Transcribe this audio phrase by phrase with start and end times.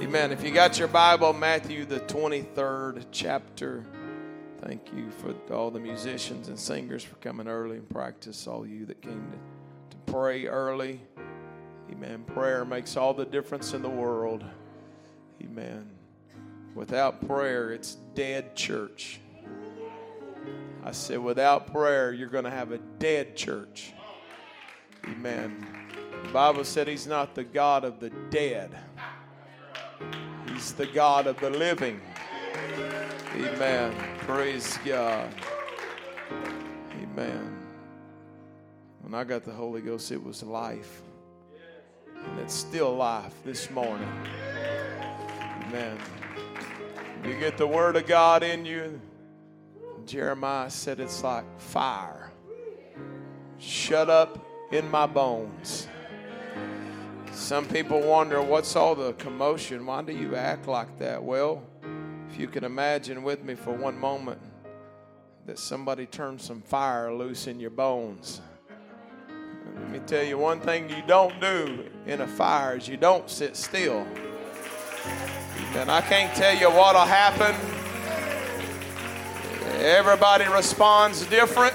[0.00, 0.32] Amen.
[0.32, 3.84] If you got your Bible, Matthew, the 23rd chapter.
[4.60, 8.46] Thank you for all the musicians and singers for coming early and practice.
[8.48, 11.00] All you that came to, to pray early.
[11.92, 12.24] Amen.
[12.24, 14.44] Prayer makes all the difference in the world.
[15.40, 15.88] Amen.
[16.74, 19.20] Without prayer, it's dead church.
[20.82, 23.92] I said, without prayer, you're going to have a dead church.
[25.04, 25.66] Amen.
[26.24, 28.76] The Bible said he's not the God of the dead,
[30.72, 32.00] the God of the living.
[33.34, 33.94] Amen.
[34.18, 35.28] Praise God.
[37.02, 37.56] Amen.
[39.00, 41.02] When I got the Holy Ghost, it was life.
[42.16, 44.08] And it's still life this morning.
[45.66, 45.98] Amen.
[47.24, 49.00] You get the Word of God in you.
[50.06, 52.30] Jeremiah said it's like fire.
[53.58, 55.88] Shut up in my bones.
[57.34, 59.84] Some people wonder what's all the commotion?
[59.84, 61.22] Why do you act like that?
[61.22, 61.64] Well,
[62.30, 64.40] if you can imagine with me for one moment
[65.44, 68.40] that somebody turned some fire loose in your bones.
[69.74, 73.28] Let me tell you one thing you don't do in a fire is you don't
[73.28, 74.06] sit still.
[75.74, 77.54] And I can't tell you what'll happen.
[79.80, 81.74] Everybody responds different.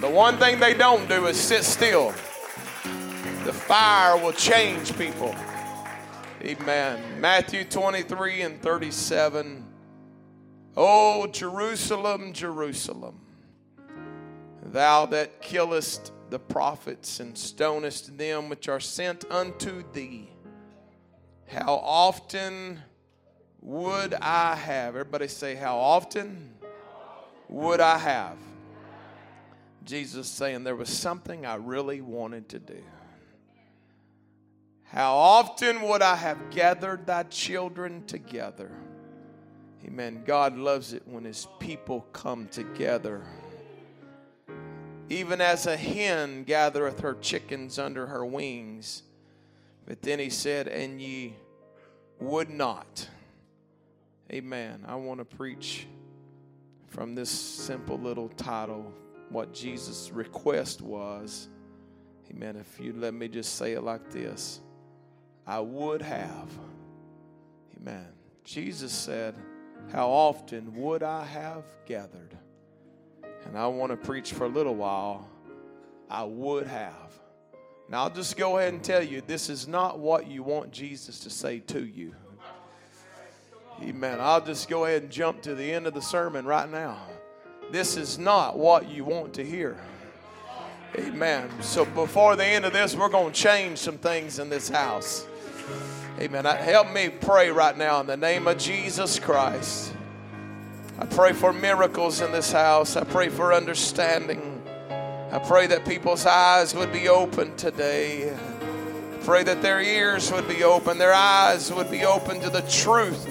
[0.00, 2.14] The one thing they don't do is sit still.
[3.44, 5.34] The fire will change people.
[6.42, 7.20] Amen.
[7.20, 9.66] Matthew 23 and 37.
[10.76, 13.18] Oh, Jerusalem, Jerusalem,
[14.62, 20.28] thou that killest the prophets and stonest them which are sent unto thee.
[21.48, 22.80] How often
[23.62, 24.96] would I have?
[24.96, 26.52] Everybody say, How often
[27.48, 28.36] would I have?
[29.84, 32.82] Jesus saying there was something I really wanted to do.
[34.92, 38.72] How often would I have gathered thy children together?
[39.86, 40.22] Amen.
[40.26, 43.22] God loves it when his people come together.
[45.08, 49.04] Even as a hen gathereth her chickens under her wings.
[49.86, 51.34] But then he said, And ye
[52.18, 53.08] would not.
[54.32, 54.84] Amen.
[54.88, 55.86] I want to preach
[56.88, 58.92] from this simple little title
[59.28, 61.48] what Jesus' request was.
[62.32, 62.56] Amen.
[62.56, 64.60] If you let me just say it like this
[65.50, 66.48] I would have.
[67.76, 68.06] Amen.
[68.44, 69.34] Jesus said,
[69.90, 72.38] How often would I have gathered?
[73.46, 75.28] And I want to preach for a little while.
[76.08, 77.12] I would have.
[77.88, 81.18] Now, I'll just go ahead and tell you this is not what you want Jesus
[81.20, 82.14] to say to you.
[83.82, 84.18] Amen.
[84.20, 86.96] I'll just go ahead and jump to the end of the sermon right now.
[87.72, 89.76] This is not what you want to hear.
[90.96, 91.50] Amen.
[91.60, 95.26] So before the end of this, we're going to change some things in this house.
[96.18, 96.44] Amen.
[96.44, 99.92] Help me pray right now in the name of Jesus Christ.
[100.98, 102.96] I pray for miracles in this house.
[102.96, 104.62] I pray for understanding.
[105.32, 108.36] I pray that people's eyes would be open today.
[109.22, 113.28] Pray that their ears would be open, their eyes would be open to the truth.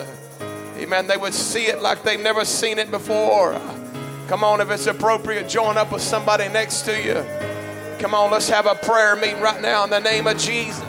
[0.78, 1.08] Amen.
[1.08, 3.54] They would see it like they've never seen it before.
[4.28, 7.26] Come on, if it's appropriate, join up with somebody next to you.
[8.00, 10.89] Come on, let's have a prayer meeting right now in the name of Jesus.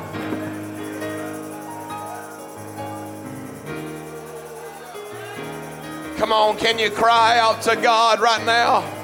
[6.21, 8.83] Come on, can you cry out to God right now?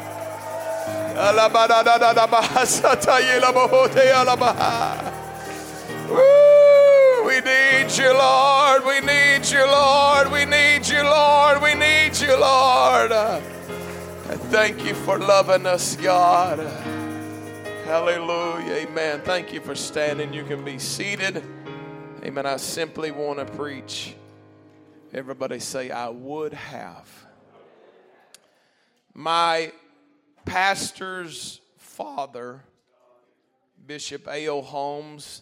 [7.26, 8.84] We need you, Lord.
[8.84, 10.30] We need you, Lord.
[10.30, 11.62] We need you, Lord.
[11.62, 13.12] We need you, Lord.
[13.12, 16.58] And Thank you for loving us, God.
[17.86, 18.74] Hallelujah.
[18.74, 19.22] Amen.
[19.22, 20.34] Thank you for standing.
[20.34, 21.42] You can be seated.
[22.22, 22.44] Amen.
[22.44, 24.14] I simply want to preach.
[25.16, 27.08] Everybody say, I would have.
[29.14, 29.72] My
[30.44, 32.60] pastor's father,
[33.86, 34.60] Bishop A.O.
[34.60, 35.40] Holmes,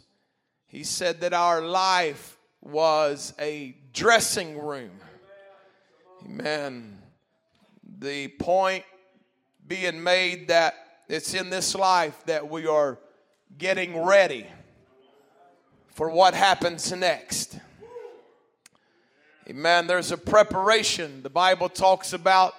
[0.69, 4.93] he said that our life was a dressing room.
[6.25, 7.03] Amen.
[7.99, 8.85] The point
[9.67, 10.75] being made that
[11.09, 13.01] it's in this life that we are
[13.59, 14.47] getting ready
[15.89, 17.59] for what happens next.
[19.47, 19.87] Amen.
[19.87, 21.23] There's a preparation.
[21.23, 22.55] The Bible talks about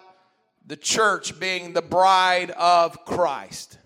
[0.67, 3.79] the church being the bride of Christ.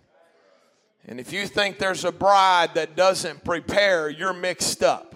[1.05, 5.15] And if you think there's a bride that doesn't prepare, you're mixed up.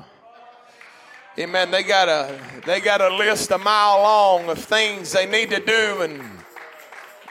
[1.37, 1.71] Amen.
[1.71, 5.59] They got a they got a list a mile long of things they need to
[5.59, 6.23] do and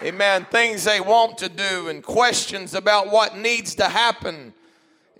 [0.02, 0.44] Amen.
[0.50, 4.52] Things they want to do and questions about what needs to happen.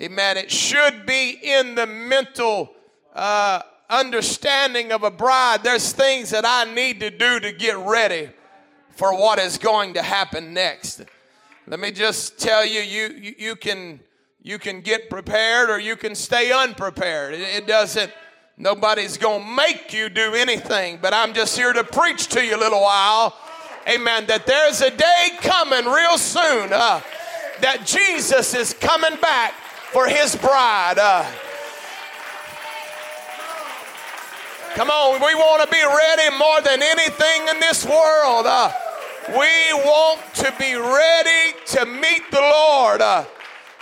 [0.01, 0.37] Amen.
[0.37, 2.75] It should be in the mental
[3.15, 3.63] uh,
[3.93, 8.31] understanding of a bride, there's things that I need to do to get ready
[8.91, 11.03] for what is going to happen next.
[11.67, 14.01] Let me just tell you, you, you, can
[14.43, 17.35] you can get prepared or you can stay unprepared.
[17.35, 18.11] It, it doesn't,
[18.57, 22.57] nobody's going to make you do anything, but I'm just here to preach to you
[22.57, 23.37] a little while.
[23.89, 24.27] Amen.
[24.27, 27.01] That there's a day coming real soon uh,
[27.61, 29.53] that Jesus is coming back
[29.93, 30.99] for his bride.
[30.99, 31.25] Uh,
[34.75, 38.47] come on, we want to be ready more than anything in this world.
[38.47, 38.73] Uh,
[39.29, 43.01] we want to be ready to meet the Lord.
[43.01, 43.25] Uh,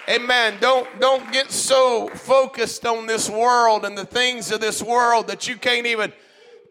[0.09, 0.57] Amen.
[0.61, 5.47] Don't don't get so focused on this world and the things of this world that
[5.47, 6.13] you can't even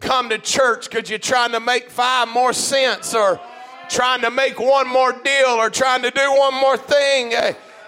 [0.02, 3.40] come to church because you're trying to make five more cents or
[3.88, 7.34] trying to make one more deal or trying to do one more thing.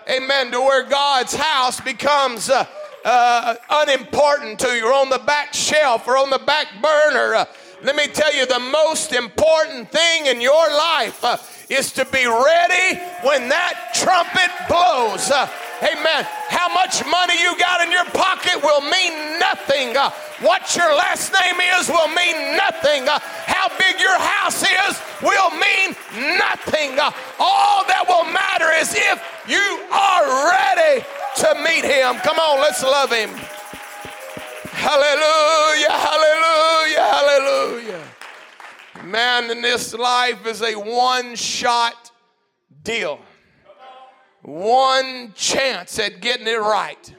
[0.09, 0.51] Amen.
[0.51, 2.65] To where God's house becomes uh,
[3.03, 7.47] uh, unimportant to you, or on the back shelf, or on the back burner.
[7.83, 11.37] Let me tell you, the most important thing in your life uh,
[11.67, 15.31] is to be ready when that trumpet blows.
[15.33, 15.49] Uh,
[15.81, 16.21] amen.
[16.53, 19.97] How much money you got in your pocket will mean nothing.
[19.97, 20.11] Uh,
[20.45, 23.09] what your last name is will mean nothing.
[23.09, 23.17] Uh,
[23.49, 25.97] how big your house is will mean
[26.37, 27.01] nothing.
[27.01, 27.09] Uh,
[27.41, 29.17] all that will matter is if
[29.49, 31.01] you are ready
[31.41, 32.21] to meet him.
[32.21, 33.33] Come on, let's love him.
[34.71, 38.03] Hallelujah, hallelujah, hallelujah.
[39.03, 42.11] Man, in this life is a one shot
[42.83, 43.19] deal.
[44.41, 47.15] One chance at getting it right.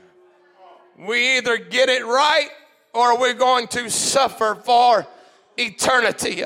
[0.98, 2.48] We either get it right
[2.92, 5.06] or we're going to suffer for
[5.56, 6.44] eternity.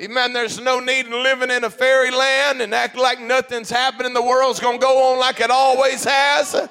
[0.00, 0.32] Amen.
[0.32, 4.12] There's no need in living in a fairyland and act like nothing's happening.
[4.12, 6.68] The world's going to go on like it always has.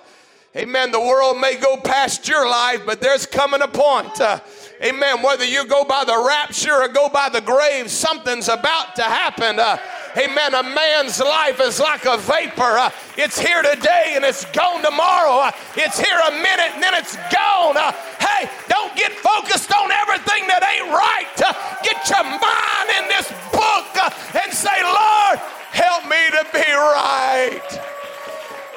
[0.56, 0.92] Amen.
[0.92, 4.19] The world may go past your life, but there's coming a point.
[4.19, 4.39] Uh,
[4.83, 5.21] Amen.
[5.21, 9.59] Whether you go by the rapture or go by the grave, something's about to happen.
[9.59, 9.77] Uh,
[10.18, 10.56] amen.
[10.56, 12.81] A man's life is like a vapor.
[12.81, 15.38] Uh, it's here today and it's gone tomorrow.
[15.38, 17.77] Uh, it's here a minute and then it's gone.
[17.77, 21.30] Uh, hey, don't get focused on everything that ain't right.
[21.45, 21.53] Uh,
[21.86, 23.86] get your mind in this book
[24.33, 25.38] and say, Lord,
[25.77, 28.00] help me to be right.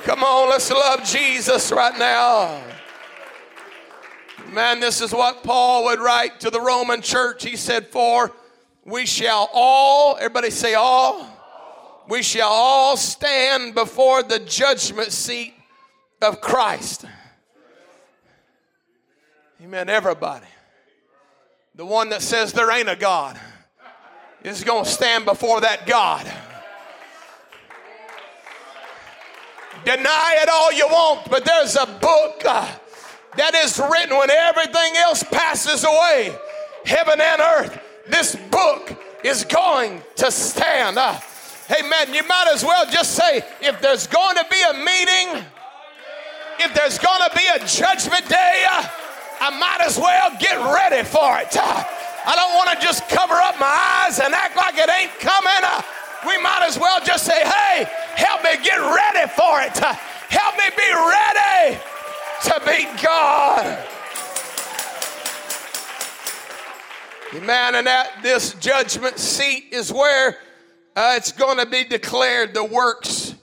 [0.05, 2.63] Come on, let's love Jesus right now.
[4.53, 7.43] Man, this is what Paul would write to the Roman church.
[7.43, 8.31] He said, For
[8.85, 11.27] we shall all, everybody say all,
[12.07, 15.55] we shall all stand before the judgment seat
[16.21, 17.07] of Christ.
[19.63, 19.89] Amen.
[19.89, 20.47] Everybody.
[21.77, 23.41] The one that says there ain't a God
[24.43, 26.31] is going to stand before that God.
[29.85, 32.43] Deny it all you want, but there's a book.
[32.45, 32.75] Uh,
[33.37, 36.35] that is written when everything else passes away,
[36.85, 37.81] heaven and earth.
[38.07, 40.99] This book is going to stand.
[40.99, 41.19] Uh,
[41.71, 42.15] amen.
[42.15, 45.45] You might as well just say if there's going to be a meeting,
[46.61, 48.89] if there's going to be a judgment day, uh,
[49.41, 51.57] I might as well get ready for it.
[51.57, 51.85] Uh,
[52.27, 55.65] I don't want to just cover up my eyes and act like it ain't coming.
[55.65, 55.83] Uh,
[56.27, 57.87] we might as well just say, hey,
[58.17, 59.77] help me get ready for it.
[59.77, 61.79] Help me be ready
[62.45, 63.89] to meet God.
[67.35, 67.75] Amen.
[67.75, 70.39] And at this judgment seat is where
[70.95, 73.35] uh, it's going to be declared the works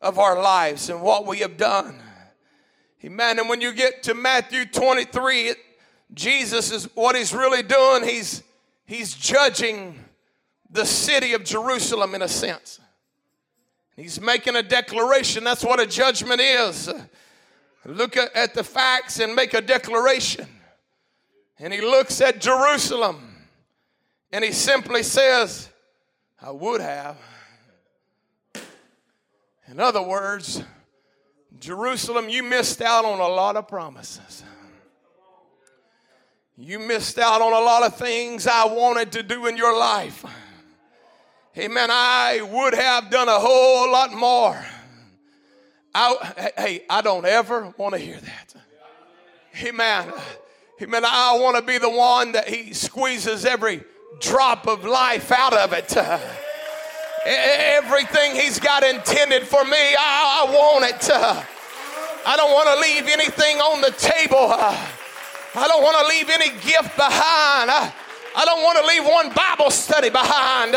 [0.00, 2.00] of our lives and what we have done.
[3.04, 3.40] Amen.
[3.40, 5.58] And when you get to Matthew 23, it,
[6.14, 8.04] Jesus is what he's really doing.
[8.04, 8.44] He's
[8.84, 9.98] he's judging
[10.72, 12.80] the city of Jerusalem in a sense.
[13.94, 15.44] He's making a declaration.
[15.44, 16.90] That's what a judgment is
[17.84, 20.46] look at the facts and make a declaration.
[21.58, 23.36] And he looks at Jerusalem
[24.32, 25.68] and he simply says,
[26.40, 27.18] I would have.
[29.68, 30.62] In other words,
[31.58, 34.42] Jerusalem, you missed out on a lot of promises.
[36.56, 40.24] You missed out on a lot of things I wanted to do in your life.
[41.58, 41.90] Amen.
[41.90, 44.64] I would have done a whole lot more.
[45.94, 48.54] I, hey, I don't ever want to hear that.
[49.62, 50.10] Amen.
[50.80, 51.04] Amen.
[51.04, 53.84] I want to be the one that he squeezes every
[54.20, 55.94] drop of life out of it.
[57.26, 61.10] Everything he's got intended for me, I, I want it.
[62.24, 64.38] I don't want to leave anything on the table.
[64.38, 67.70] I don't want to leave any gift behind.
[67.70, 67.92] I,
[68.34, 70.74] I don't want to leave one Bible study behind.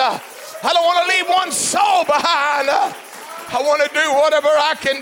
[0.64, 2.70] I don't want to leave one soul behind.
[2.70, 5.02] I want to do whatever I can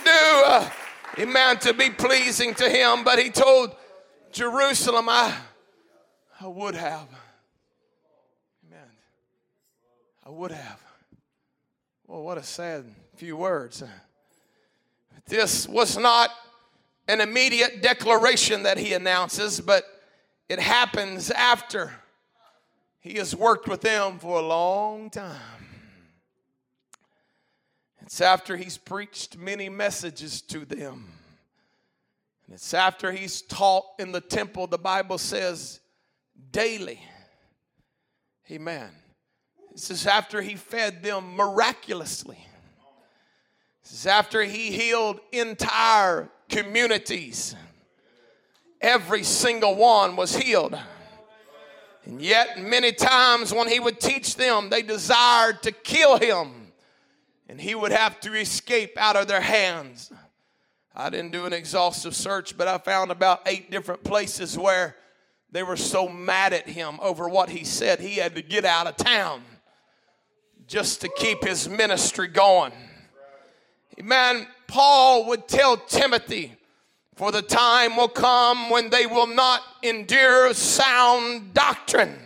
[1.17, 3.03] do, amen, to be pleasing to him.
[3.03, 3.75] But he told
[4.31, 5.33] Jerusalem, I,
[6.41, 7.07] I would have.
[8.67, 8.87] Amen.
[10.25, 10.79] I would have.
[12.07, 13.83] Well, what a sad few words.
[15.27, 16.29] This was not
[17.07, 19.85] an immediate declaration that he announces, but
[20.49, 21.93] it happens after
[23.03, 25.35] he has worked with them for a long time.
[28.01, 31.11] It's after he's preached many messages to them.
[32.45, 35.81] And it's after he's taught in the temple, the Bible says,
[36.51, 37.01] daily.
[38.49, 38.89] Amen.
[39.73, 42.39] This is after he fed them miraculously.
[43.83, 47.53] This is after he healed entire communities.
[48.79, 50.77] Every single one was healed.
[52.05, 56.63] And yet, many times when he would teach them, they desired to kill him
[57.53, 60.11] and he would have to escape out of their hands.
[60.95, 64.95] I didn't do an exhaustive search, but I found about eight different places where
[65.51, 68.87] they were so mad at him over what he said, he had to get out
[68.87, 69.43] of town
[70.67, 72.73] just to keep his ministry going.
[74.01, 76.55] Man, Paul would tell Timothy,
[77.15, 82.17] for the time will come when they will not endure sound doctrine.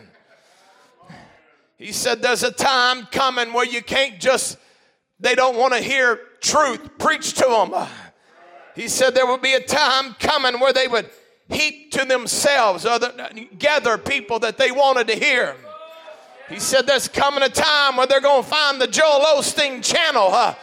[1.77, 4.57] He said, There's a time coming where you can't just
[5.19, 7.87] they don't want to hear truth preached to them.
[8.75, 11.09] He said there will be a time coming where they would
[11.49, 13.11] heap to themselves other
[13.57, 15.55] gather people that they wanted to hear.
[16.49, 20.29] He said there's coming a time where they're going to find the Joel Osteen channel.
[20.31, 20.55] Uh,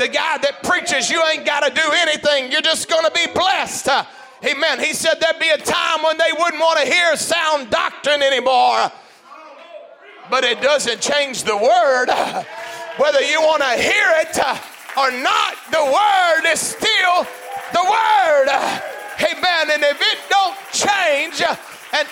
[0.00, 2.50] the guy that preaches you ain't got to do anything.
[2.50, 3.86] You're just going to be blessed.
[3.86, 4.04] Uh,
[4.42, 4.80] amen.
[4.80, 8.90] He said there'd be a time when they wouldn't want to hear sound doctrine anymore.
[10.30, 12.08] But it doesn't change the word.
[12.96, 14.56] whether you want to hear it uh,
[14.96, 17.28] or not, the word is still
[17.76, 18.48] the word.
[19.20, 19.68] Amen.
[19.68, 21.56] And if it don't change, uh,
[21.92, 22.08] and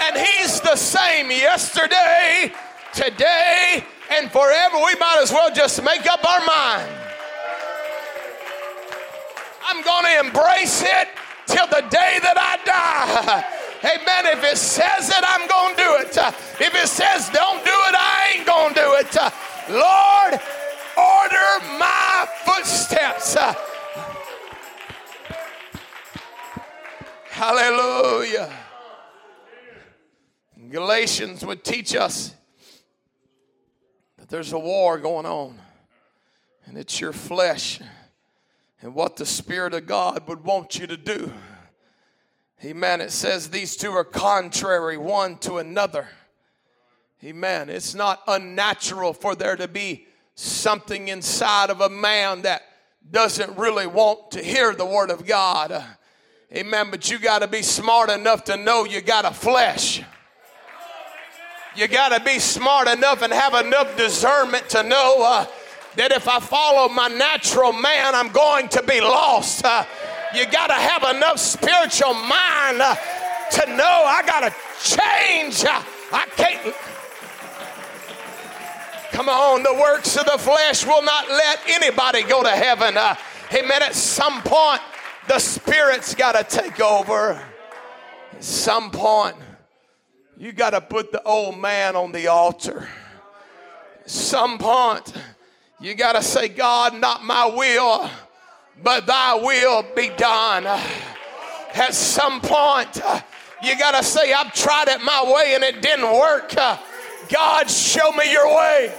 [0.00, 2.54] and he's the same yesterday,
[2.94, 6.90] today, and forever, we might as well just make up our mind.
[9.68, 11.08] I'm going to embrace it
[11.46, 13.44] till the day that I die.
[13.84, 14.38] Amen.
[14.38, 16.16] If it says it, I'm going to do it.
[16.60, 19.14] If it says don't do it, I ain't going to do it.
[19.68, 20.40] Lord,
[20.96, 23.36] order my footsteps.
[27.30, 28.50] Hallelujah.
[30.70, 32.35] Galatians would teach us
[34.28, 35.58] there's a war going on,
[36.64, 37.80] and it's your flesh
[38.80, 41.32] and what the Spirit of God would want you to do.
[42.64, 43.00] Amen.
[43.00, 46.08] It says these two are contrary one to another.
[47.22, 47.68] Amen.
[47.68, 52.62] It's not unnatural for there to be something inside of a man that
[53.10, 55.84] doesn't really want to hear the word of God.
[56.54, 56.90] Amen.
[56.90, 60.02] But you got to be smart enough to know you got a flesh.
[61.76, 65.46] You got to be smart enough and have enough discernment to know uh,
[65.96, 69.62] that if I follow my natural man, I'm going to be lost.
[69.62, 69.84] Uh,
[70.34, 72.96] you got to have enough spiritual mind uh,
[73.50, 75.66] to know I got to change.
[75.66, 76.74] Uh, I can't.
[79.12, 82.96] Come on, the works of the flesh will not let anybody go to heaven.
[82.96, 83.16] Uh,
[83.52, 83.82] amen.
[83.82, 84.80] At some point,
[85.28, 87.38] the Spirit's got to take over.
[88.32, 89.36] At some point,
[90.36, 92.88] you got to put the old man on the altar.
[94.06, 95.12] Some point,
[95.80, 98.08] you got to say, God, not my will
[98.82, 100.66] but thy will be done.
[100.66, 103.00] At some point,
[103.62, 106.54] you got to say, I've tried it my way and it didn't work.
[106.54, 108.92] God, show me your way.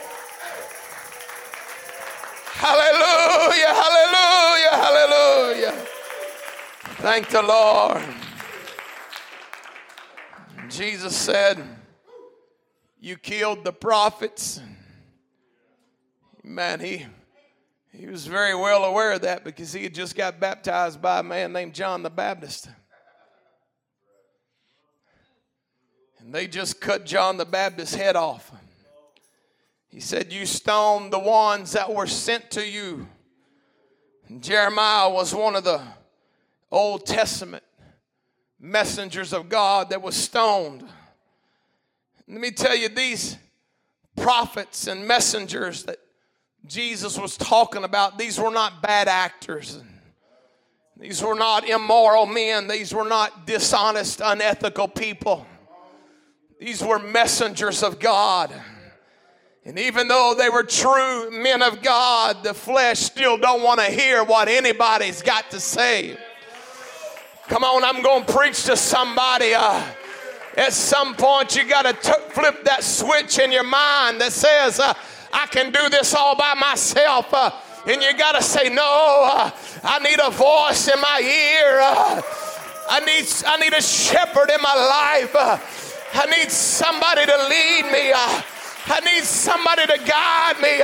[2.53, 5.85] Hallelujah, hallelujah, hallelujah.
[6.99, 8.26] Thank the Lord.
[10.69, 11.63] Jesus said,
[12.99, 14.59] You killed the prophets.
[16.43, 17.05] Man, he
[17.97, 21.23] he was very well aware of that because he had just got baptized by a
[21.23, 22.69] man named John the Baptist.
[26.19, 28.51] And they just cut John the Baptist's head off.
[29.87, 33.07] He said, You stoned the ones that were sent to you.
[34.27, 35.81] And Jeremiah was one of the
[36.69, 37.63] Old Testament
[38.59, 40.83] messengers of God that was stoned.
[42.27, 43.37] Let me tell you, these
[44.15, 45.97] prophets and messengers that
[46.65, 49.81] Jesus was talking about, these were not bad actors.
[50.99, 52.67] These were not immoral men.
[52.67, 55.45] These were not dishonest, unethical people.
[56.59, 58.51] These were messengers of God.
[59.63, 63.85] And even though they were true men of God, the flesh still don't want to
[63.85, 66.17] hear what anybody's got to say.
[67.47, 69.53] Come on, I'm going to preach to somebody.
[69.53, 69.81] Uh,
[70.57, 74.93] at some point, you got to flip that switch in your mind that says, uh,
[75.31, 77.33] I can do this all by myself.
[77.33, 77.51] Uh,
[77.87, 78.83] and you got to say, No,
[79.31, 79.51] uh,
[79.81, 81.79] I need a voice in my ear.
[81.79, 82.21] Uh,
[82.89, 85.33] I, need, I need a shepherd in my life.
[85.33, 85.57] Uh,
[86.19, 88.11] I need somebody to lead me.
[88.13, 90.81] I need somebody to guide me.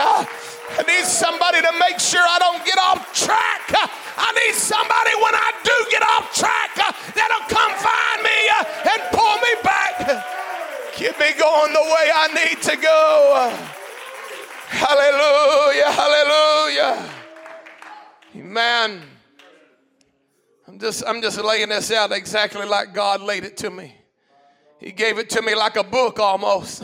[0.71, 3.61] I need somebody to make sure I don't get off track.
[4.17, 8.91] I need somebody when I do get off track uh, that'll come find me uh,
[8.91, 10.25] and pull me back.
[10.93, 13.51] Keep me going the way I need to go.
[14.69, 17.09] Hallelujah, hallelujah.
[18.35, 19.01] Amen.
[20.67, 23.95] I'm just, I'm just laying this out exactly like God laid it to me.
[24.79, 26.83] He gave it to me like a book almost.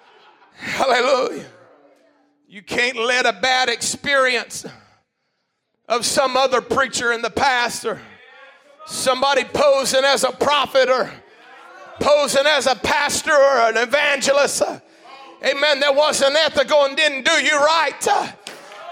[0.54, 1.46] Hallelujah.
[2.52, 4.66] You can't let a bad experience
[5.88, 8.02] of some other preacher in the past or
[8.86, 11.12] somebody posing as a prophet or
[12.00, 14.62] posing as a pastor or an evangelist.
[14.62, 14.80] Uh,
[15.44, 15.78] amen.
[15.78, 18.08] That wasn't ethical and didn't do you right.
[18.10, 18.26] Uh,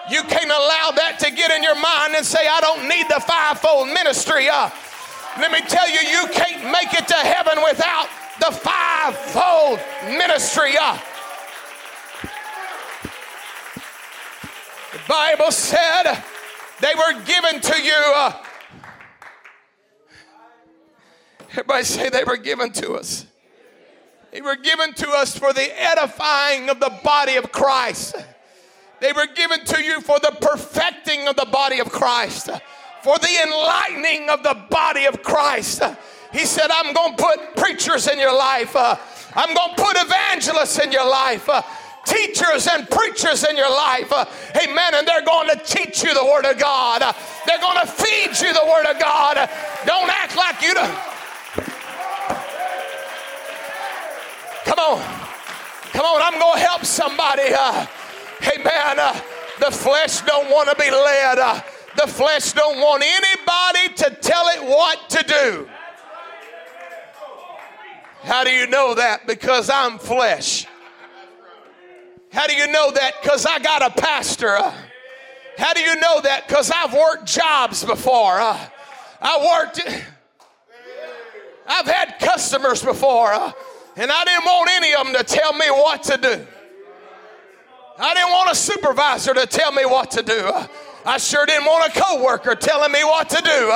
[0.08, 3.20] you can't allow that to get in your mind and say, I don't need the
[3.26, 4.48] fivefold ministry.
[4.48, 4.70] Uh,
[5.38, 8.06] let me tell you, you can't make it to heaven without
[8.38, 9.80] the fivefold
[10.16, 10.78] ministry.
[10.80, 10.96] Uh,
[15.08, 16.22] Bible said
[16.80, 18.12] they were given to you.
[18.14, 18.32] Uh,
[21.50, 23.24] everybody say they were given to us.
[24.32, 28.16] They were given to us for the edifying of the body of Christ.
[29.00, 32.50] They were given to you for the perfecting of the body of Christ,
[33.02, 35.82] for the enlightening of the body of Christ.
[36.32, 38.76] He said, I'm going to put preachers in your life.
[38.76, 38.96] Uh,
[39.34, 41.48] I'm going to put evangelists in your life.
[41.48, 41.62] Uh,
[42.18, 44.12] teachers and preachers in your life.
[44.12, 44.24] Uh,
[44.62, 44.94] amen.
[44.94, 47.02] And they're going to teach you the Word of God.
[47.02, 47.12] Uh,
[47.46, 49.38] they're going to feed you the Word of God.
[49.38, 49.46] Uh,
[49.86, 50.98] don't act like you don't.
[54.64, 55.02] Come on.
[55.92, 56.22] Come on.
[56.22, 57.54] I'm going to help somebody.
[57.56, 57.86] Uh,
[58.42, 58.98] amen.
[58.98, 59.20] Uh,
[59.60, 61.38] the flesh don't want to be led.
[61.38, 61.60] Uh,
[61.96, 65.68] the flesh don't want anybody to tell it what to do.
[68.22, 69.26] How do you know that?
[69.26, 70.67] Because I'm flesh.
[72.38, 73.20] How do you know that?
[73.20, 74.56] Because I got a pastor.
[74.56, 74.72] Uh.
[75.56, 76.46] How do you know that?
[76.46, 78.38] Because I've worked jobs before.
[78.38, 78.56] Uh.
[79.20, 79.80] I worked,
[81.66, 83.50] I've had customers before, uh,
[83.96, 86.46] and I didn't want any of them to tell me what to do.
[87.98, 90.52] I didn't want a supervisor to tell me what to do.
[91.04, 93.72] I sure didn't want a coworker telling me what to do.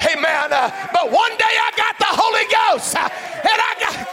[0.00, 0.48] Hey Amen.
[0.94, 3.10] But one day I got the Holy Ghost, and
[3.44, 4.08] I got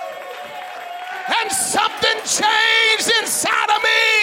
[1.28, 4.16] and something changed inside of me.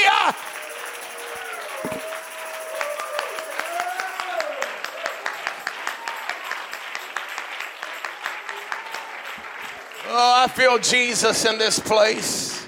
[10.15, 12.67] Oh, I feel Jesus in this place.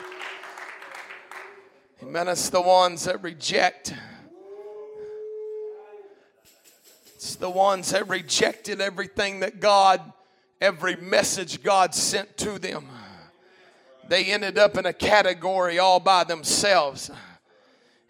[2.02, 2.28] Amen.
[2.28, 3.94] It's the ones that reject.
[7.16, 10.00] It's the ones that rejected everything that God,
[10.60, 12.88] every message God sent to them
[14.08, 17.10] they ended up in a category all by themselves.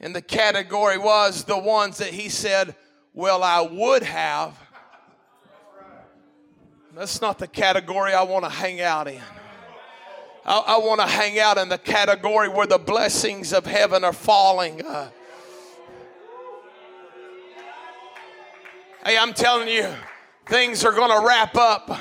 [0.01, 2.75] And the category was the ones that he said,
[3.13, 4.59] Well, I would have.
[6.95, 9.21] That's not the category I want to hang out in.
[10.45, 14.13] I, I want to hang out in the category where the blessings of heaven are
[14.13, 14.85] falling.
[14.85, 15.09] Uh,
[19.05, 19.89] hey, I'm telling you,
[20.47, 21.99] things are going to wrap up.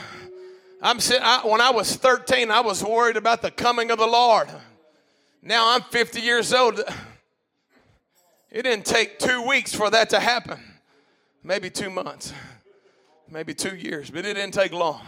[0.85, 4.49] I'm I, when I was 13, I was worried about the coming of the Lord.
[5.41, 6.81] Now I'm 50 years old.
[8.51, 10.59] It didn't take two weeks for that to happen.
[11.41, 12.33] Maybe two months,
[13.29, 15.01] maybe two years, but it didn't take long.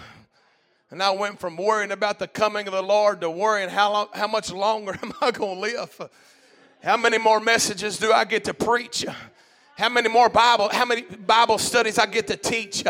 [0.92, 4.08] And I went from worrying about the coming of the Lord to worrying how, long,
[4.14, 6.10] how much longer am I going to live?
[6.82, 9.06] How many more messages do I get to preach?
[9.78, 12.86] How many more Bible, how many Bible studies I get to teach?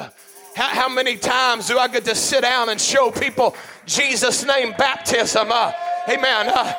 [0.55, 4.73] How, how, many times do I get to sit down and show people Jesus' name
[4.77, 5.51] baptism?
[5.51, 5.73] Uh,
[6.07, 6.47] amen.
[6.47, 6.73] Uh,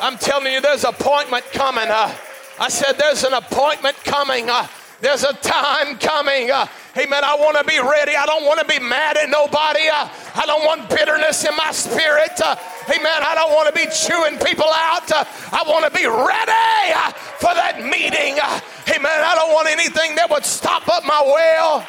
[0.00, 1.88] I'm telling you, there's appointment coming.
[1.88, 2.14] Uh,
[2.60, 4.50] I said, there's an appointment coming.
[4.50, 4.66] Uh,
[5.00, 6.50] there's a time coming.
[6.50, 7.24] Uh, amen.
[7.24, 8.16] I want to be ready.
[8.16, 9.88] I don't want to be mad at nobody.
[9.88, 12.40] Uh, I don't want bitterness in my spirit.
[12.44, 12.56] Uh,
[12.90, 13.22] amen.
[13.22, 15.10] I don't want to be chewing people out.
[15.10, 18.38] Uh, I want to be ready uh, for that meeting.
[18.42, 21.80] Uh, Hey, I don't want anything that would stop up my well.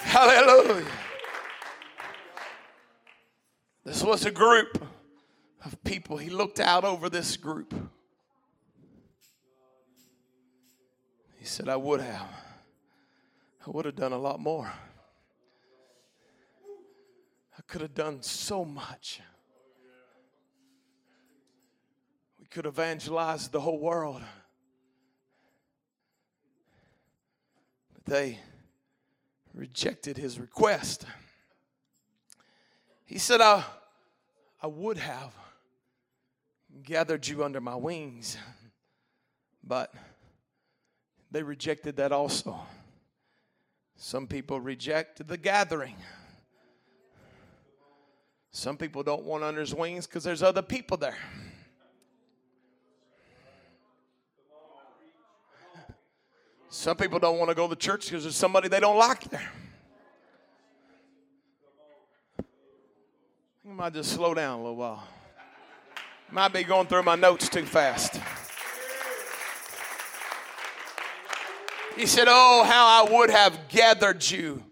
[0.00, 0.86] Hallelujah.
[3.84, 4.87] This was a group
[5.64, 6.16] of people.
[6.16, 7.74] He looked out over this group.
[11.36, 12.28] He said, I would have.
[13.66, 14.72] I would have done a lot more.
[17.56, 19.20] I could have done so much.
[22.40, 24.22] We could evangelize the whole world.
[27.94, 28.38] But they
[29.52, 31.04] rejected his request.
[33.04, 33.64] He said, I,
[34.62, 35.34] I would have
[36.84, 38.36] gathered you under my wings,
[39.62, 39.92] but
[41.30, 42.58] they rejected that also.
[43.96, 45.96] Some people reject the gathering.
[48.50, 51.16] Some people don't want under his wings because there's other people there.
[56.70, 59.50] Some people don't want to go to church because there's somebody they don't like there.
[63.68, 65.02] I might just slow down a little while.
[66.30, 68.20] Might be going through my notes too fast.
[71.96, 74.62] He said, Oh, how I would have gathered you.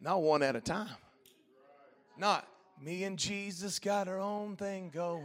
[0.00, 0.88] Not one at a time.
[2.18, 2.46] Not
[2.80, 5.24] me and Jesus got our own thing going.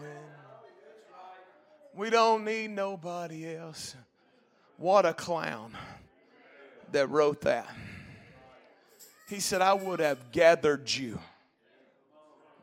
[1.95, 3.95] We don't need nobody else.
[4.77, 5.77] What a clown
[6.91, 7.67] that wrote that.
[9.27, 11.19] He said, I would have gathered you.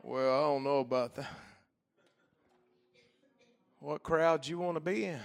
[0.01, 1.29] Well, I don't know about that.
[3.79, 5.19] What crowd you want to be in?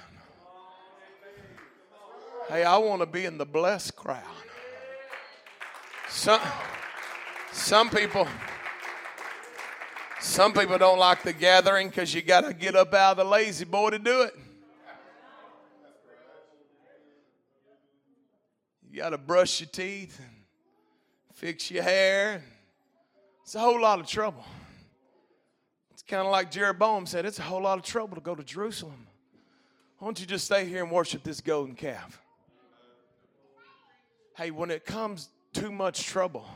[2.48, 4.22] Hey, I want to be in the blessed crowd.
[6.08, 6.40] Some,
[7.52, 8.28] some people
[10.22, 13.24] some people don't like the gathering because you got to get up out of the
[13.24, 14.34] lazy boy to do it.
[18.88, 20.30] You got to brush your teeth and
[21.34, 22.44] fix your hair.
[23.42, 24.44] It's a whole lot of trouble.
[25.92, 28.42] It's kind of like Jeroboam said it's a whole lot of trouble to go to
[28.42, 29.06] Jerusalem.
[29.98, 32.20] Why don't you just stay here and worship this golden calf?
[34.36, 36.46] Hey, when it comes too much trouble,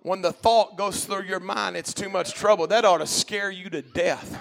[0.00, 3.50] when the thought goes through your mind, it's too much trouble, that ought to scare
[3.50, 4.40] you to death.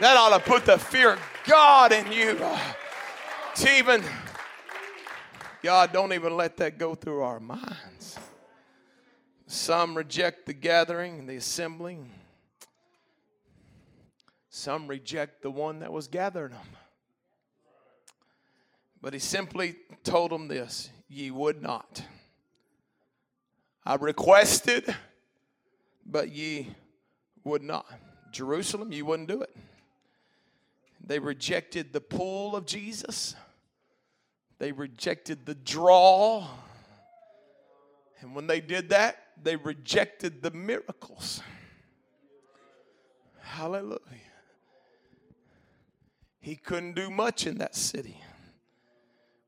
[0.00, 2.38] That ought to put the fear of God in you.
[3.56, 4.04] To even,
[5.62, 7.95] God, don't even let that go through our minds.
[9.46, 12.10] Some reject the gathering and the assembling.
[14.50, 16.66] Some reject the one that was gathering them.
[19.00, 22.02] But he simply told them this ye would not.
[23.84, 24.92] I requested,
[26.04, 26.74] but ye
[27.44, 27.86] would not.
[28.32, 29.54] Jerusalem, you wouldn't do it.
[31.06, 33.36] They rejected the pull of Jesus.
[34.58, 36.48] They rejected the draw.
[38.20, 41.42] And when they did that, they rejected the miracles.
[43.40, 43.98] Hallelujah.
[46.40, 48.20] He couldn't do much in that city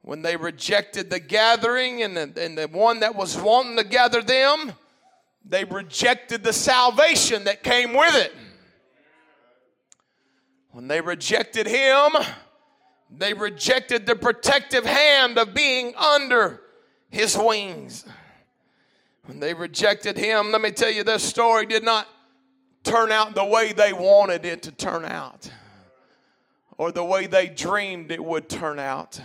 [0.09, 4.23] when they rejected the gathering and the, and the one that was wanting to gather
[4.23, 4.73] them,
[5.45, 8.33] they rejected the salvation that came with it.
[10.71, 12.13] When they rejected him,
[13.11, 16.63] they rejected the protective hand of being under
[17.11, 18.07] his wings.
[19.29, 22.09] When they rejected him, let me tell you, this story did not
[22.83, 25.51] turn out the way they wanted it to turn out
[26.79, 29.21] or the way they dreamed it would turn out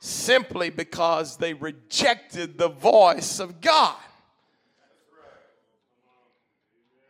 [0.00, 3.94] simply because they rejected the voice of God.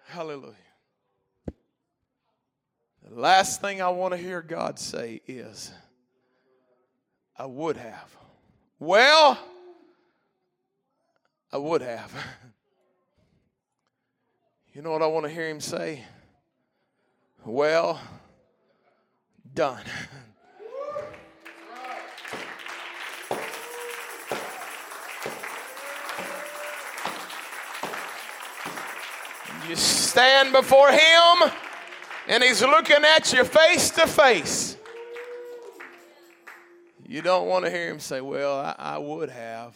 [0.08, 0.52] Hallelujah.
[3.02, 5.72] The last thing I want to hear God say is,
[7.38, 8.14] I would have.
[8.78, 9.38] Well,
[11.54, 12.12] I would have.
[14.74, 16.02] You know what I want to hear him say?
[17.44, 18.00] Well,
[19.54, 19.84] done.
[29.68, 31.50] You stand before Him,
[32.28, 34.76] and He's looking at you face to face.
[37.06, 39.74] You don't want to hear Him say, Well, I, I would have.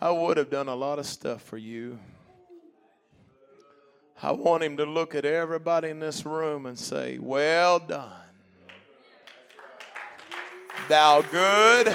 [0.00, 1.98] I would have done a lot of stuff for you.
[4.22, 8.10] I want him to look at everybody in this room and say, Well done.
[10.88, 11.94] Thou good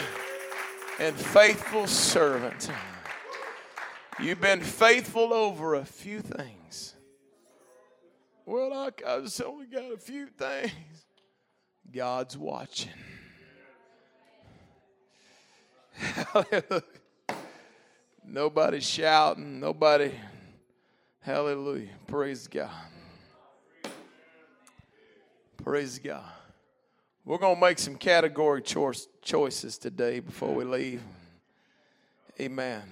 [0.99, 2.69] and faithful servant.
[4.19, 6.93] You've been faithful over a few things.
[8.45, 10.71] Well, I, I just only got a few things.
[11.91, 12.91] God's watching.
[15.93, 16.83] Hallelujah.
[18.27, 20.11] Nobody shouting, nobody.
[21.21, 21.89] Hallelujah.
[22.07, 22.69] Praise God.
[25.63, 26.23] Praise God.
[27.23, 31.01] We're going to make some category choice, choices today before we leave.
[32.39, 32.83] Amen.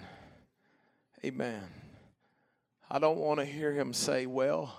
[1.23, 1.63] Amen.
[2.89, 4.75] I don't want to hear him say, Well,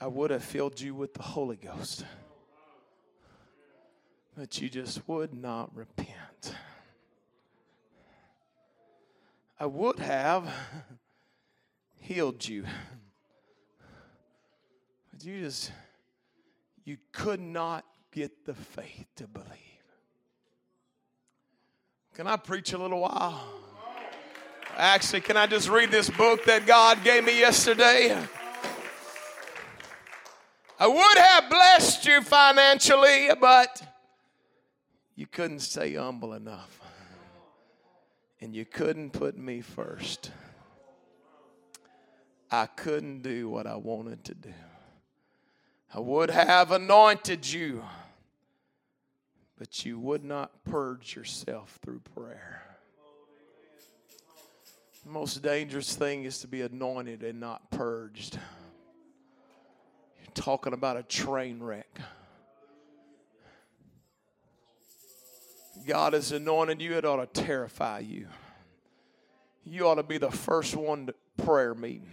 [0.00, 2.04] I would have filled you with the Holy Ghost,
[4.36, 6.54] but you just would not repent.
[9.60, 10.48] I would have
[12.00, 12.64] healed you,
[15.10, 15.72] but you just,
[16.84, 19.48] you could not get the faith to believe.
[22.14, 23.42] Can I preach a little while?
[24.76, 28.16] Actually, can I just read this book that God gave me yesterday?
[30.78, 33.82] I would have blessed you financially, but
[35.16, 36.77] you couldn't stay humble enough.
[38.40, 40.30] And you couldn't put me first.
[42.50, 44.54] I couldn't do what I wanted to do.
[45.94, 47.82] I would have anointed you,
[49.58, 52.62] but you would not purge yourself through prayer.
[55.04, 58.38] The most dangerous thing is to be anointed and not purged.
[60.20, 61.98] You're talking about a train wreck.
[65.86, 68.26] God has anointed you, it ought to terrify you.
[69.64, 72.10] You ought to be the first one to prayer meeting.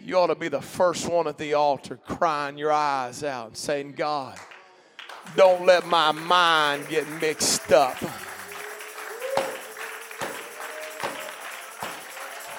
[0.00, 3.56] You ought to be the first one at the altar crying your eyes out and
[3.56, 4.38] saying, God,
[5.36, 7.96] don't let my mind get mixed up.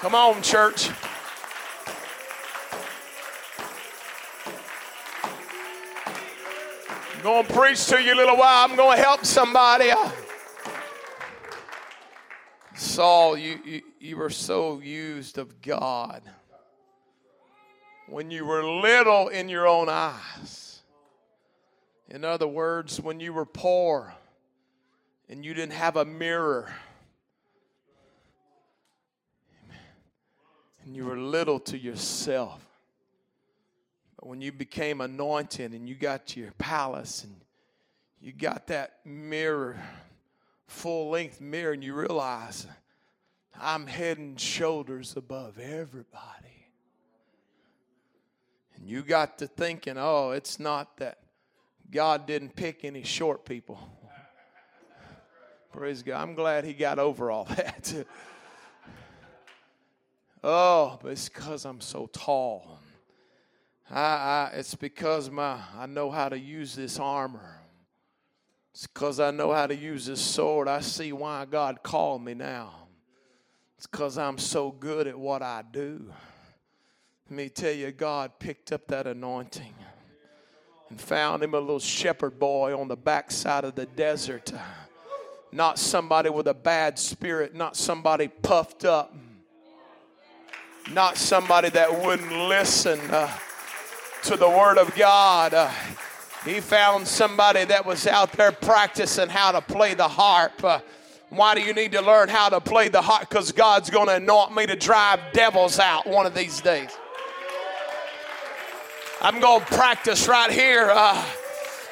[0.00, 0.90] Come on, church.
[7.24, 8.68] Going to preach to you a little while.
[8.68, 9.90] I'm going to help somebody.
[12.74, 16.20] Saul, you, you, you were so used of God
[18.08, 20.82] when you were little in your own eyes.
[22.10, 24.14] In other words, when you were poor
[25.30, 26.74] and you didn't have a mirror
[30.84, 32.63] and you were little to yourself.
[34.24, 37.36] When you became anointed and you got your palace and
[38.22, 39.76] you got that mirror,
[40.66, 42.66] full length mirror, and you realize
[43.60, 46.70] I'm head and shoulders above everybody.
[48.76, 51.18] And you got to thinking, oh, it's not that
[51.90, 53.78] God didn't pick any short people.
[55.70, 56.22] Praise God.
[56.22, 57.92] I'm glad He got over all that.
[60.46, 62.78] Oh, but it's because I'm so tall.
[63.90, 67.60] I, I, it's because my I know how to use this armor.
[68.72, 70.66] It's because I know how to use this sword.
[70.66, 72.74] I see why God called me now.
[73.76, 76.10] It's because I'm so good at what I do.
[77.30, 79.74] Let me tell you, God picked up that anointing
[80.90, 84.52] and found him a little shepherd boy on the backside of the desert.
[85.52, 89.14] Not somebody with a bad spirit, not somebody puffed up
[90.92, 93.30] not somebody that wouldn't listen uh,
[94.24, 95.52] to the Word of God.
[95.52, 95.70] Uh,
[96.46, 100.64] he found somebody that was out there practicing how to play the harp.
[100.64, 100.80] Uh,
[101.28, 103.28] why do you need to learn how to play the harp?
[103.28, 106.88] Because God's going to anoint me to drive devils out one of these days.
[109.20, 110.90] I'm going to practice right here.
[110.90, 111.22] Uh,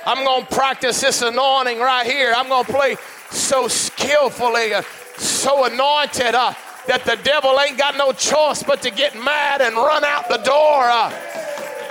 [0.06, 2.32] I'm going to practice this anointing right here.
[2.34, 2.96] I'm going to play
[3.30, 4.82] so skillfully, uh,
[5.18, 6.34] so anointed.
[6.34, 6.54] Uh,
[6.86, 10.38] that the devil ain't got no choice but to get mad and run out the
[10.38, 11.41] door.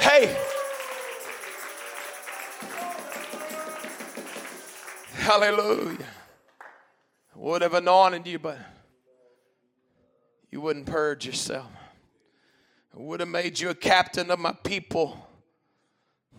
[0.02, 0.36] Hey,
[5.14, 5.98] hallelujah.
[7.36, 8.58] Would have anointed you, but
[10.50, 11.68] you wouldn't purge yourself.
[12.96, 15.30] I would have made you a captain of my people,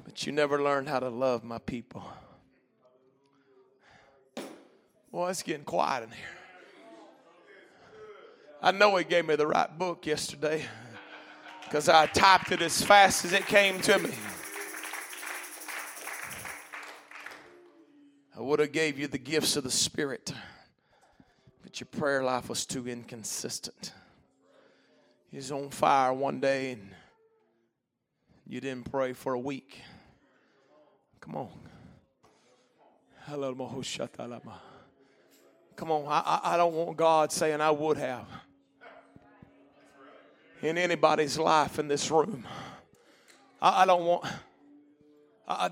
[0.05, 2.03] but you never learned how to love my people.
[5.13, 6.19] Boy, it's getting quiet in here.
[8.61, 10.65] I know he gave me the right book yesterday
[11.73, 14.11] because I typed it as fast as it came to me.
[18.37, 20.35] I would have gave you the gifts of the Spirit,
[21.63, 23.95] but your prayer life was too inconsistent.
[25.31, 26.91] You was on fire one day and
[28.47, 29.81] you didn't pray for a week.
[31.23, 31.49] Come on.
[35.77, 36.05] Come on.
[36.07, 38.27] I, I don't want God saying I would have
[40.63, 42.47] in anybody's life in this room.
[43.61, 44.25] I, I don't want.
[45.47, 45.69] I, I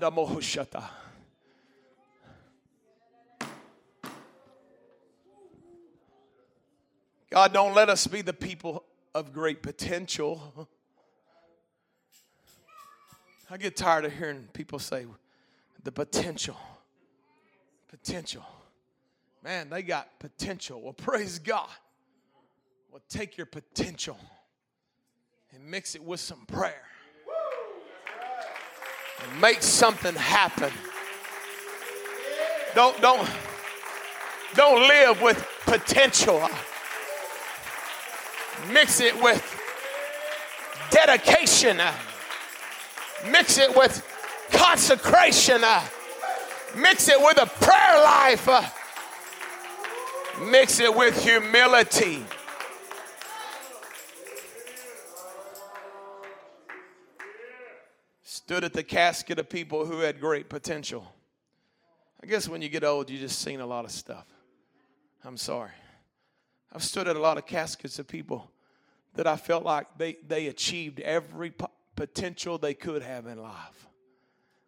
[7.29, 8.83] God, don't let us be the people
[9.15, 10.67] of great potential.
[13.49, 15.05] I get tired of hearing people say
[15.83, 16.57] the potential.
[17.87, 18.45] Potential.
[19.43, 20.81] Man, they got potential.
[20.81, 21.67] Well, praise God.
[22.91, 24.17] Well, take your potential
[25.53, 26.81] and mix it with some prayer.
[29.23, 30.71] And make something happen.
[32.73, 33.29] Don't don't
[34.55, 36.47] don't live with potential.
[38.71, 39.43] Mix it with
[40.89, 41.81] dedication.
[43.29, 44.05] Mix it with
[44.51, 45.61] consecration.
[46.77, 48.47] Mix it with a prayer life.
[50.49, 52.25] Mix it with humility.
[58.51, 61.09] Stood at the casket of people who had great potential.
[62.21, 64.25] I guess when you get old, you just seen a lot of stuff.
[65.23, 65.71] I'm sorry.
[66.73, 68.51] I've stood at a lot of caskets of people
[69.13, 71.53] that I felt like they, they achieved every
[71.95, 73.87] potential they could have in life.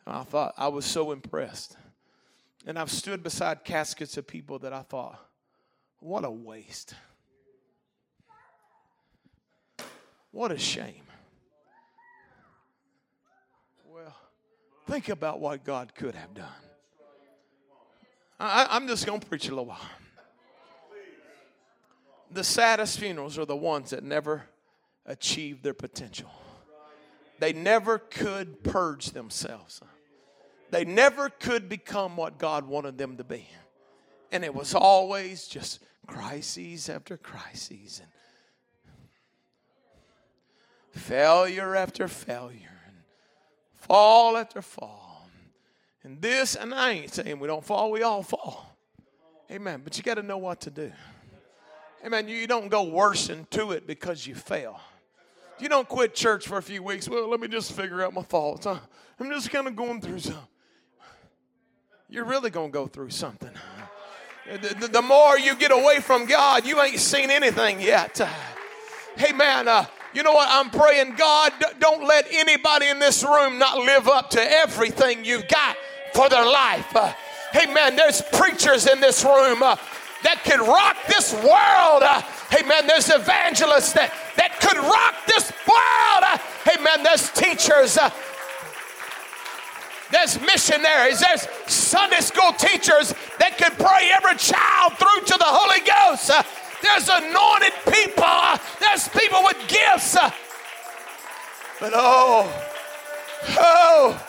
[0.05, 1.75] And I thought I was so impressed.
[2.65, 5.19] And I've stood beside caskets of people that I thought,
[5.99, 6.93] what a waste.
[10.31, 11.03] What a shame.
[13.93, 14.15] Well,
[14.87, 16.47] think about what God could have done.
[18.39, 19.79] I, am just going to preach a little while.
[22.31, 24.43] The saddest funerals are the ones that never
[25.05, 26.31] achieved their potential.
[27.39, 29.81] They never could purge themselves.
[30.71, 33.47] They never could become what God wanted them to be.
[34.31, 38.09] And it was always just crises after crises and
[41.01, 42.72] failure after failure
[43.83, 45.29] fall after fall.
[46.03, 48.75] And this, and I ain't saying we don't fall, we all fall.
[49.49, 49.81] Amen.
[49.83, 50.91] But you got to know what to do.
[52.05, 52.27] Amen.
[52.27, 54.79] You don't go worse into it because you fail.
[55.59, 57.07] You don't quit church for a few weeks.
[57.07, 58.65] Well, let me just figure out my faults.
[58.65, 58.79] I'm
[59.29, 60.35] just kind of going through some.
[62.09, 63.51] You're really going to go through something.
[64.45, 68.19] The, the, more you get away from God, you ain't seen anything yet.
[69.15, 70.47] Hey, man, uh, you know what?
[70.49, 75.47] I'm praying, God, don't let anybody in this room not live up to everything you've
[75.47, 75.75] got
[76.13, 76.95] for their life.
[76.95, 77.13] Uh,
[77.51, 79.75] hey, man, there's preachers in this room uh,
[80.23, 82.03] that can rock this world.
[82.03, 86.23] Uh, hey, man, there's evangelists that, that could rock this world.
[86.23, 86.37] Uh,
[86.69, 88.09] hey, man, there's teachers uh,
[90.13, 95.81] there's missionaries, there's Sunday school teachers that can pray every child through to the Holy
[95.81, 96.29] Ghost.
[96.83, 100.17] There's anointed people, there's people with gifts.
[101.79, 102.51] But oh,
[103.57, 104.27] oh,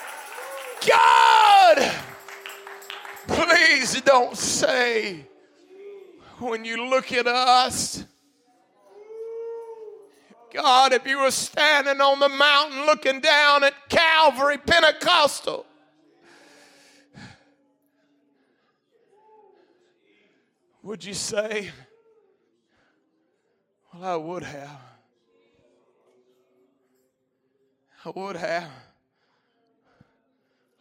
[0.86, 1.92] God,
[3.26, 5.26] please don't say
[6.38, 8.04] when you look at us,
[10.52, 15.66] God, if you were standing on the mountain looking down at Calvary Pentecostal,
[20.84, 21.70] Would you say,
[23.94, 24.80] Well, I would have.
[28.04, 28.68] I would have.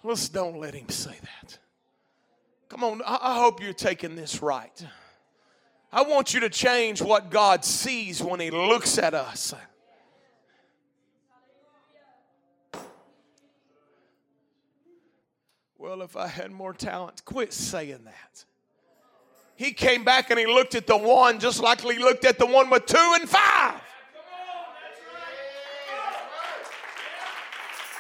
[0.04, 1.60] Let's don't let him say that.
[2.70, 4.86] Come on, I hope you're taking this right.
[5.92, 9.54] I want you to change what God sees when He looks at us.
[15.78, 18.46] Well, if I had more talent, quit saying that
[19.56, 22.46] he came back and he looked at the one just like he looked at the
[22.46, 23.80] one with two and five.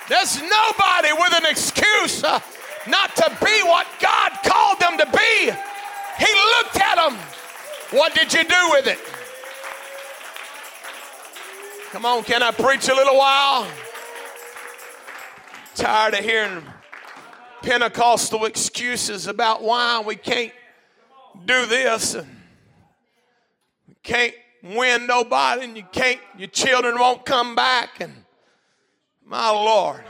[0.10, 2.40] There's nobody with an excuse uh,
[2.88, 5.52] not to be what God called them to be.
[6.18, 7.18] He looked at them.
[7.92, 9.00] What did you do with it?
[11.92, 13.68] Come on, can I preach a little while?
[15.76, 16.64] Tired of hearing
[17.62, 20.52] Pentecostal excuses about why we can't
[21.46, 22.16] do this.
[22.16, 22.28] And
[23.88, 28.00] you can't win nobody and you can't your children won't come back.
[28.00, 28.14] And
[29.26, 30.04] my lord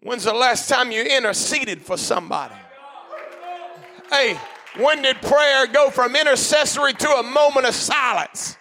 [0.00, 2.54] when's the last time you interceded for somebody?
[4.10, 4.38] Hey
[4.78, 8.56] when did prayer go from intercessory to a moment of silence?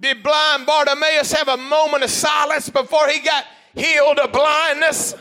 [0.00, 3.44] Did blind bartimaeus have a moment of silence before he got
[3.74, 5.14] healed of blindness.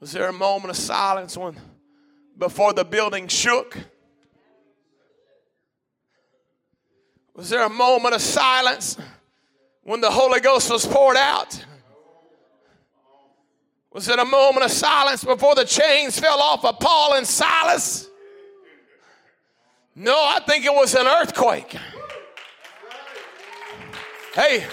[0.00, 1.56] Was there a moment of silence when
[2.36, 3.76] before the building shook?
[7.34, 8.96] Was there a moment of silence
[9.82, 11.64] when the Holy Ghost was poured out?
[13.92, 18.08] Was it a moment of silence before the chains fell off of Paul and Silas?
[19.94, 21.76] No, I think it was an earthquake.
[24.38, 24.64] Hey,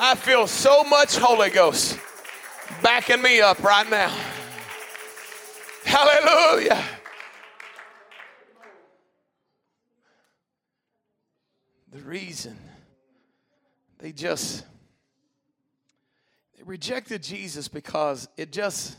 [0.00, 1.96] I feel so much Holy Ghost
[2.82, 4.12] backing me up right now.
[5.84, 6.84] Hallelujah.
[11.92, 12.58] The reason
[13.98, 14.64] they just
[16.56, 18.96] they rejected Jesus because it just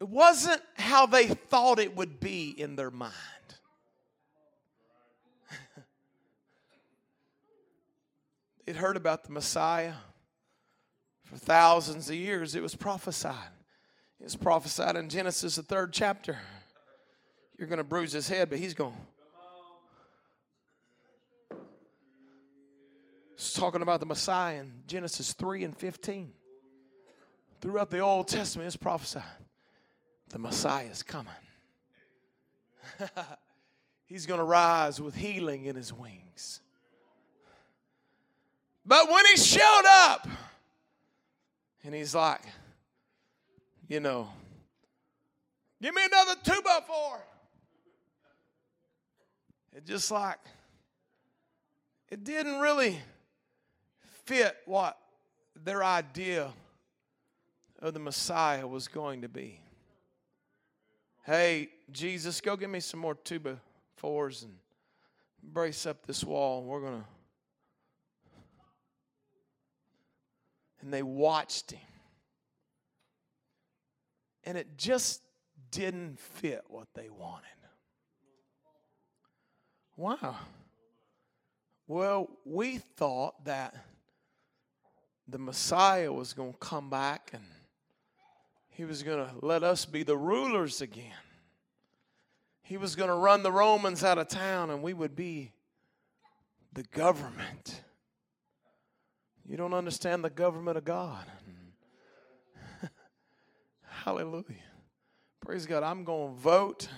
[0.00, 3.12] it wasn't how they thought it would be in their mind.
[8.64, 9.94] They'd heard about the Messiah
[11.24, 12.54] for thousands of years.
[12.54, 13.34] It was prophesied.
[14.20, 16.38] It was prophesied in Genesis, the third chapter.
[17.58, 18.96] You're going to bruise his head, but he's going.
[23.34, 26.32] It's talking about the Messiah in Genesis 3 and 15.
[27.60, 29.22] Throughout the Old Testament, it's prophesied
[30.34, 31.32] the Messiah is coming.
[34.06, 36.60] He's going to rise with healing in his wings.
[38.86, 40.28] But when he showed up,
[41.84, 42.42] and he's like,
[43.88, 44.28] you know,
[45.82, 47.20] give me another two by four.
[49.74, 50.38] It just like,
[52.10, 52.98] it didn't really
[54.24, 54.98] fit what
[55.62, 56.52] their idea
[57.80, 59.60] of the Messiah was going to be.
[61.24, 63.54] Hey, Jesus, go get me some more two by
[63.96, 64.52] fours and
[65.42, 66.62] brace up this wall.
[66.62, 67.06] We're going to
[70.84, 71.80] and they watched him.
[74.44, 75.22] And it just
[75.70, 77.46] didn't fit what they wanted.
[79.96, 80.36] Wow.
[81.86, 83.74] Well, we thought that
[85.26, 87.44] the Messiah was going to come back and
[88.68, 91.12] he was going to let us be the rulers again.
[92.62, 95.52] He was going to run the Romans out of town and we would be
[96.74, 97.83] the government.
[99.46, 101.26] You don't understand the government of God.
[103.82, 104.44] Hallelujah.
[105.40, 105.82] Praise God.
[105.82, 106.88] I'm going to vote.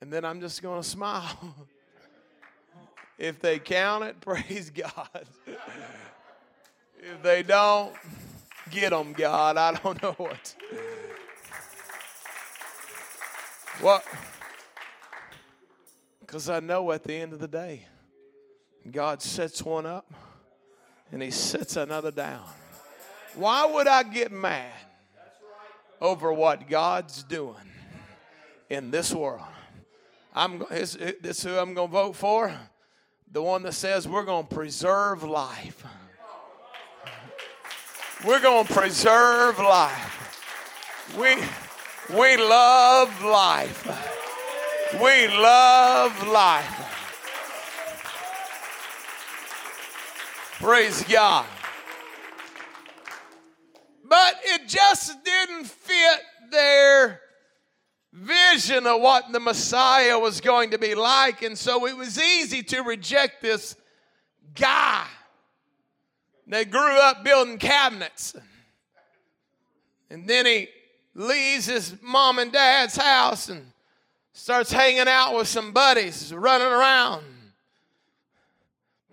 [0.00, 1.54] And then I'm just going to smile.
[3.18, 5.26] if they count it, praise God.
[6.98, 7.94] if they don't,
[8.70, 9.56] get them, God.
[9.56, 10.54] I don't know what.
[13.80, 14.04] What?
[16.20, 17.86] Because I know at the end of the day,
[18.90, 20.12] God sets one up
[21.12, 22.44] and he sets another down.
[23.34, 24.72] Why would I get mad
[26.00, 27.54] over what God's doing
[28.68, 29.46] in this world?
[30.34, 32.52] I'm this, this who I'm going to vote for.
[33.30, 35.84] The one that says we're going to preserve life.
[38.26, 40.18] We're going to preserve life.
[41.18, 41.36] We
[42.16, 43.86] we love life.
[45.02, 47.01] We love life.
[50.62, 51.44] Praise God.
[54.04, 56.20] But it just didn't fit
[56.52, 57.20] their
[58.12, 61.42] vision of what the Messiah was going to be like.
[61.42, 63.74] And so it was easy to reject this
[64.54, 65.04] guy
[66.46, 68.36] They grew up building cabinets.
[70.10, 70.68] And then he
[71.12, 73.66] leaves his mom and dad's house and
[74.32, 77.31] starts hanging out with some buddies, running around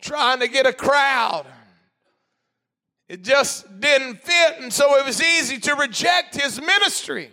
[0.02, 1.46] trying to get a crowd.
[3.10, 7.32] It just didn't fit, and so it was easy to reject his ministry.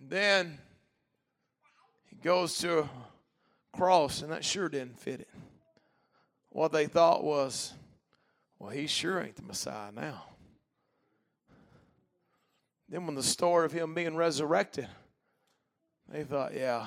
[0.00, 0.58] Then
[2.06, 2.88] he goes to a
[3.72, 5.28] cross, and that sure didn't fit it.
[6.50, 7.72] What they thought was,
[8.58, 10.24] well, he sure ain't the Messiah now.
[12.88, 14.88] Then, when the story of him being resurrected,
[16.08, 16.86] they thought, yeah,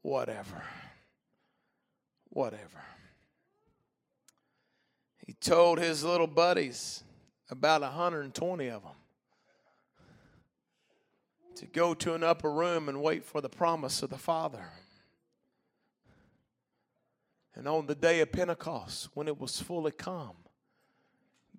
[0.00, 0.62] whatever
[2.32, 2.82] whatever.
[5.26, 7.04] He told his little buddies,
[7.50, 8.92] about 120 of them,
[11.56, 14.64] to go to an upper room and wait for the promise of the Father.
[17.54, 20.36] And on the day of Pentecost, when it was fully come,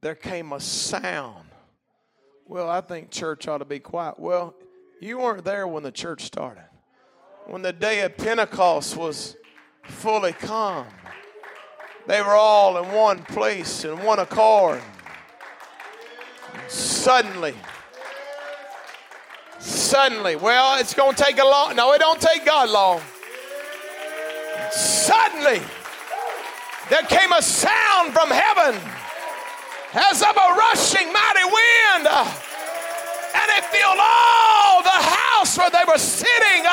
[0.02, 1.48] there came a sound.
[2.46, 4.20] Well, I think church ought to be quiet.
[4.20, 4.56] Well,
[5.00, 6.66] you weren't there when the church started.
[7.46, 9.38] When the day of Pentecost was
[9.84, 10.88] fully come.
[12.08, 14.82] They were all in one place, in one accord.
[16.68, 17.56] Suddenly,
[19.60, 23.02] suddenly, well, it's going to take a long, no, it don't take God long.
[24.72, 25.62] Suddenly,
[26.90, 28.80] there came a sound from heaven
[29.94, 35.98] as of a rushing mighty wind, and it filled all the house where they were
[35.98, 36.66] sitting.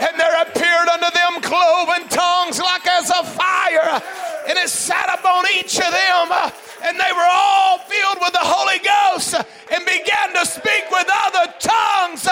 [0.00, 4.02] And there appeared unto them cloven tongues like as a fire,
[4.48, 6.52] and it sat upon each of them.
[6.84, 11.52] And they were all filled with the Holy Ghost and began to speak with other
[11.58, 12.28] tongues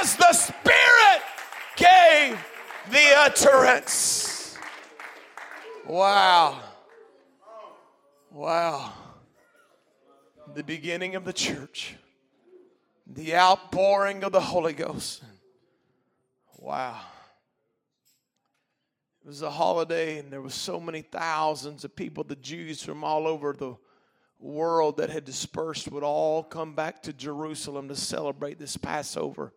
[0.00, 1.22] as the Spirit
[1.76, 2.38] gave
[2.90, 4.58] the utterance.
[5.86, 6.60] Wow.
[8.32, 8.92] Wow.
[10.54, 11.94] The beginning of the church,
[13.06, 15.22] the outpouring of the Holy Ghost.
[16.62, 17.00] Wow.
[19.24, 23.02] It was a holiday, and there were so many thousands of people, the Jews from
[23.02, 23.74] all over the
[24.38, 29.52] world that had dispersed would all come back to Jerusalem to celebrate this Passover.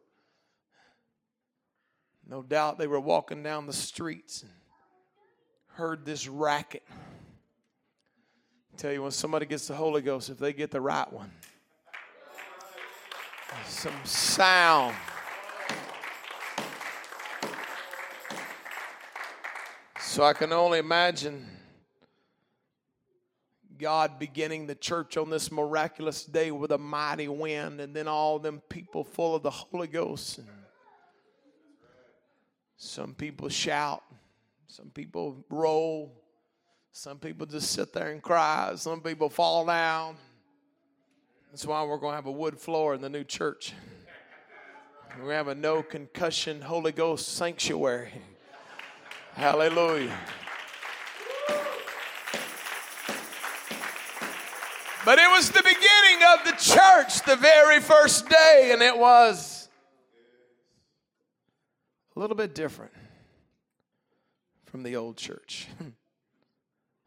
[2.27, 4.51] No doubt they were walking down the streets and
[5.73, 6.83] heard this racket.
[8.73, 11.31] I tell you, when somebody gets the Holy Ghost, if they get the right one,
[13.67, 14.95] some sound.
[20.15, 21.45] So I can only imagine
[23.77, 28.39] God beginning the church on this miraculous day with a mighty wind, and then all
[28.39, 30.37] them people full of the Holy Ghost.
[30.37, 30.47] And
[32.77, 34.03] some people shout,
[34.67, 36.13] some people roll,
[36.93, 40.15] some people just sit there and cry, some people fall down.
[41.51, 43.73] That's why we're going to have a wood floor in the new church.
[45.09, 48.13] We're going to have a no concussion Holy Ghost sanctuary.
[49.35, 50.17] Hallelujah.
[55.03, 59.67] But it was the beginning of the church, the very first day, and it was
[62.15, 62.93] a little bit different
[64.65, 65.67] from the old church.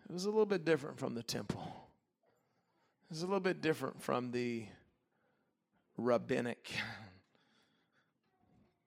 [0.09, 1.61] It was a little bit different from the temple.
[1.61, 4.65] It was a little bit different from the
[5.99, 6.71] rabbinic,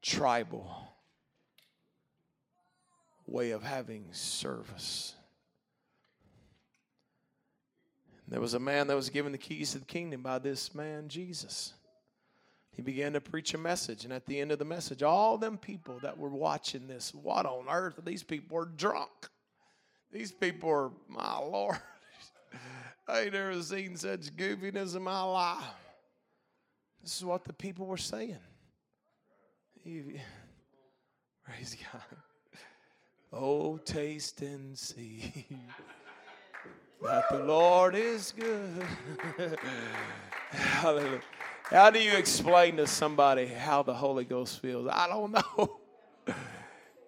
[0.01, 0.90] tribal
[3.31, 5.15] way of having service.
[8.27, 11.09] There was a man that was given the keys to the kingdom by this man,
[11.09, 11.73] Jesus.
[12.71, 15.57] He began to preach a message, and at the end of the message, all them
[15.57, 17.99] people that were watching this, what on earth?
[18.05, 19.09] These people are drunk.
[20.13, 21.77] These people are, my Lord,
[23.07, 25.63] I ain't never seen such goofiness in my life.
[27.01, 28.37] This is what the people were saying.
[29.83, 32.01] Praise God.
[33.33, 35.47] Oh, taste and see
[37.01, 38.85] that the Lord is good.
[40.49, 41.21] Hallelujah.
[41.69, 44.87] How do you explain to somebody how the Holy Ghost feels?
[44.91, 45.79] I don't know.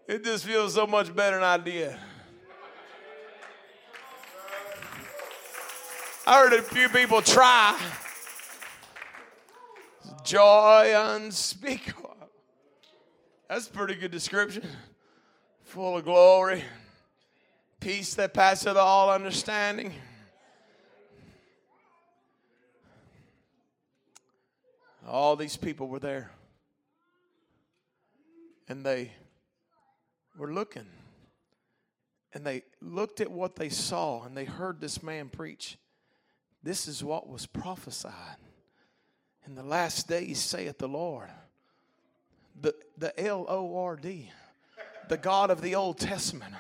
[0.08, 1.96] It just feels so much better than I did.
[6.26, 7.78] I heard a few people try.
[10.24, 12.16] Joy unspeakable.
[13.50, 14.64] That's a pretty good description.
[15.74, 16.64] Full of glory
[17.80, 19.92] peace that passeth all understanding.
[25.08, 26.30] All these people were there.
[28.70, 29.14] And they
[30.38, 30.86] were looking.
[32.36, 35.80] And they looked at what they saw and they heard this man preach.
[36.62, 38.38] This is what was prophesied.
[39.48, 41.30] In the last days, saith the Lord.
[42.62, 44.30] The, the L O R D,
[45.10, 46.54] the God of the Old Testament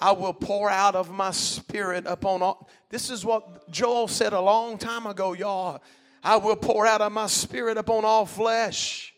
[0.00, 2.68] I will pour out of my spirit upon all.
[2.88, 5.82] This is what Joel said a long time ago, y'all.
[6.22, 9.12] I will pour out of my spirit upon all flesh.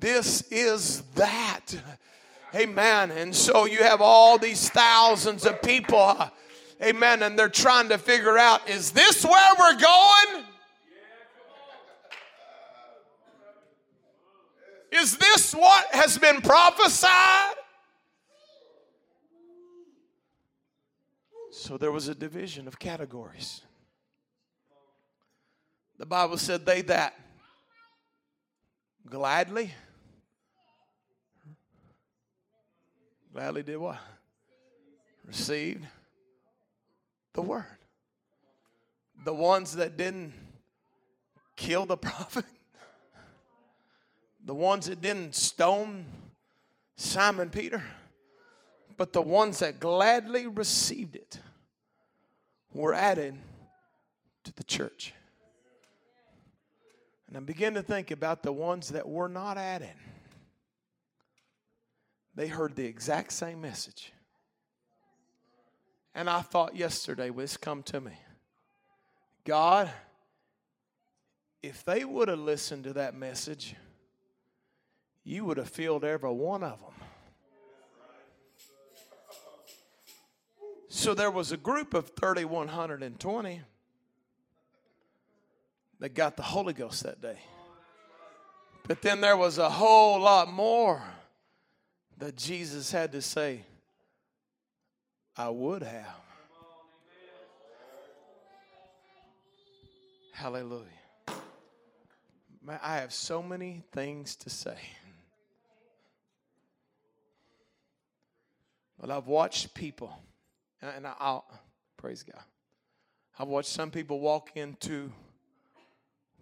[0.00, 1.66] This is that.
[2.54, 3.10] Amen.
[3.10, 5.98] And so you have all these thousands of people.
[5.98, 6.30] Uh,
[6.82, 7.22] amen.
[7.22, 10.44] And they're trying to figure out is this where we're going?
[14.90, 17.54] Is this what has been prophesied?
[21.50, 23.62] So there was a division of categories.
[25.98, 27.14] The Bible said, They that
[29.08, 29.72] gladly,
[33.32, 33.98] gladly did what?
[35.26, 35.84] Received
[37.34, 37.66] the word.
[39.24, 40.32] The ones that didn't
[41.56, 42.44] kill the prophet,
[44.48, 46.06] the ones that didn't stone
[46.96, 47.82] Simon Peter,
[48.96, 51.38] but the ones that gladly received it
[52.72, 53.36] were added
[54.44, 55.12] to the church.
[57.26, 59.92] And I begin to think about the ones that were not added.
[62.34, 64.14] They heard the exact same message.
[66.14, 68.12] And I thought yesterday, well, come to me.
[69.44, 69.90] God,
[71.62, 73.76] if they would have listened to that message,
[75.28, 76.88] you would have filled every one of them.
[80.88, 83.60] So there was a group of 3,120
[86.00, 87.38] that got the Holy Ghost that day.
[88.86, 91.02] But then there was a whole lot more
[92.16, 93.66] that Jesus had to say,
[95.36, 96.16] I would have.
[100.32, 100.86] Hallelujah.
[102.62, 104.78] Man, I have so many things to say.
[109.08, 110.12] But I've watched people,
[110.82, 111.46] and I'll
[111.96, 112.42] praise God.
[113.38, 115.10] I've watched some people walk into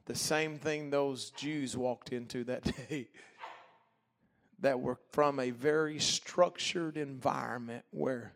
[0.07, 3.07] the same thing those Jews walked into that day
[4.59, 8.33] that were from a very structured environment where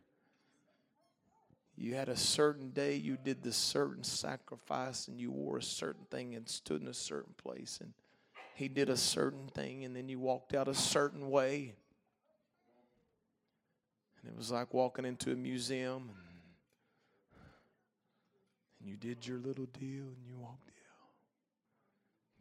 [1.74, 6.05] you had a certain day you did this certain sacrifice and you wore a certain
[6.09, 7.93] thing and stood in a certain place and
[8.55, 11.74] he did a certain thing and then you walked out a certain way
[14.23, 16.16] and it was like walking into a museum and,
[18.81, 21.11] and you did your little deal and you walked out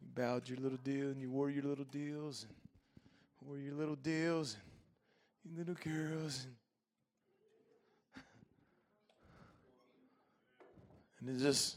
[0.00, 3.96] you bowed your little deal and you wore your little deals and wore your little
[3.96, 4.56] deals
[5.44, 6.54] and your little girls and
[11.20, 11.76] And it just,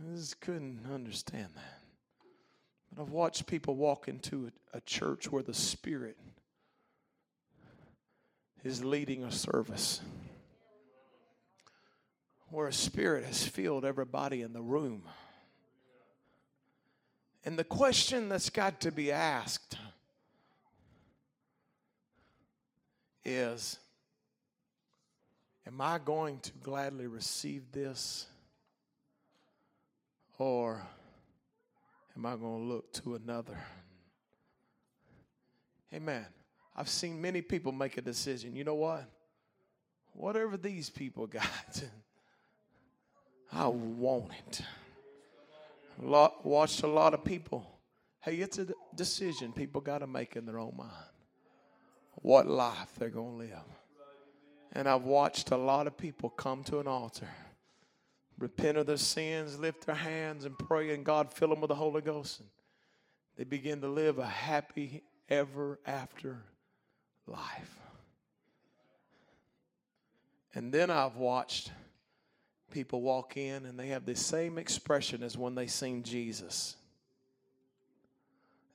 [0.00, 1.80] I just couldn't understand that.
[2.92, 6.16] But I've watched people walk into a, a church where the Spirit
[8.64, 10.00] is leading a service,
[12.48, 15.02] where a Spirit has filled everybody in the room.
[17.44, 19.76] And the question that's got to be asked
[23.24, 23.78] is
[25.66, 28.26] Am I going to gladly receive this?
[30.38, 30.84] Or
[32.16, 33.58] am I going to look to another?
[35.94, 36.26] Amen.
[36.74, 38.56] I've seen many people make a decision.
[38.56, 39.08] You know what?
[40.14, 41.84] Whatever these people got,
[43.52, 44.62] I want it.
[46.00, 47.66] Lot, watched a lot of people.
[48.20, 50.90] Hey, it's a decision people got to make in their own mind.
[52.16, 53.64] What life they're going to live.
[54.72, 57.28] And I've watched a lot of people come to an altar,
[58.38, 61.74] repent of their sins, lift their hands, and pray, and God fill them with the
[61.74, 62.40] Holy Ghost.
[62.40, 62.48] And
[63.36, 66.38] they begin to live a happy ever after
[67.32, 67.78] life.
[70.54, 71.72] And then I've watched
[72.70, 76.76] people walk in and they have the same expression as when they seen Jesus.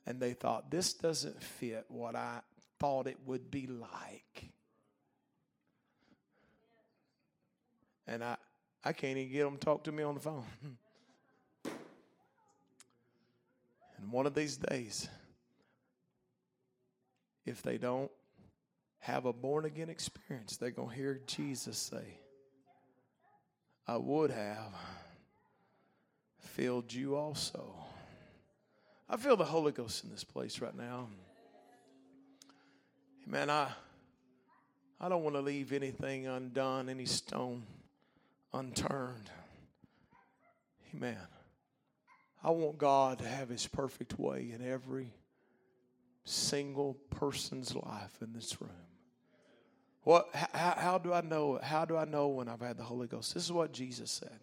[0.06, 2.40] And they thought, this doesn't fit what I
[2.78, 4.50] thought it would be like.
[8.08, 8.36] and I,
[8.82, 10.44] I can't even get them to talk to me on the phone.
[13.98, 15.08] and one of these days,
[17.44, 18.10] if they don't
[19.00, 22.18] have a born again experience, they're going to hear Jesus say,
[23.86, 24.74] I would have
[26.38, 27.74] filled you also.
[29.08, 31.08] I feel the Holy Ghost in this place right now.
[33.26, 33.68] Man, I
[35.00, 37.62] I don't want to leave anything undone, any stone
[38.52, 39.30] unturned.
[40.94, 41.16] Amen.
[42.42, 45.12] I want God to have His perfect way in every
[46.24, 48.87] single person's life in this room.
[50.08, 51.58] How, how do I know?
[51.62, 53.34] How do I know when I've had the Holy Ghost?
[53.34, 54.40] This is what Jesus said.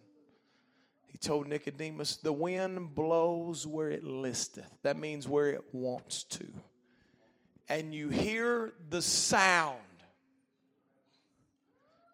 [1.06, 4.70] He told Nicodemus, "The wind blows where it listeth.
[4.82, 6.46] That means where it wants to,
[7.68, 9.80] and you hear the sound."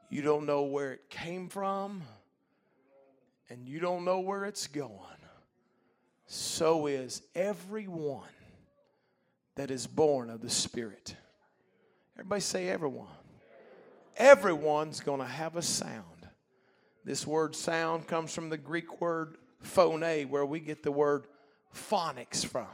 [0.08, 2.02] You don't know where it came from,
[3.48, 4.90] and you don't know where it's going.
[6.26, 8.28] So is everyone
[9.54, 11.16] that is born of the Spirit.
[12.16, 13.08] Everybody say everyone.
[14.16, 16.04] Everyone's going to have a sound.
[17.04, 21.26] This word sound comes from the Greek word phone, where we get the word
[21.74, 22.66] phonics from.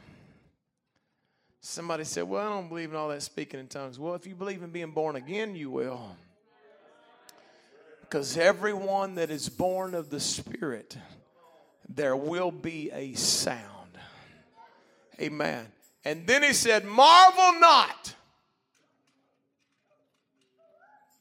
[1.61, 3.99] Somebody said, Well, I don't believe in all that speaking in tongues.
[3.99, 6.15] Well, if you believe in being born again, you will.
[8.01, 10.97] Because everyone that is born of the Spirit,
[11.87, 13.97] there will be a sound.
[15.19, 15.67] Amen.
[16.05, 18.15] And then he said, Marvel not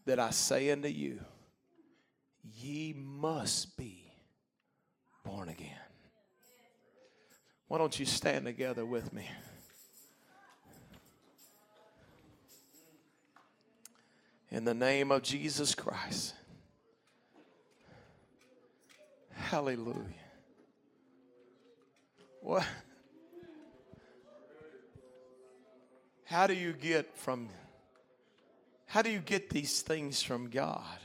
[0.09, 1.21] that I say unto you,
[2.57, 4.11] ye must be
[5.23, 5.77] born again.
[7.67, 9.29] Why don't you stand together with me?
[14.51, 16.33] In the name of Jesus Christ.
[19.35, 20.07] Hallelujah.
[22.41, 22.65] What?
[26.25, 27.51] How do you get from
[28.89, 30.99] how do you get these things from God?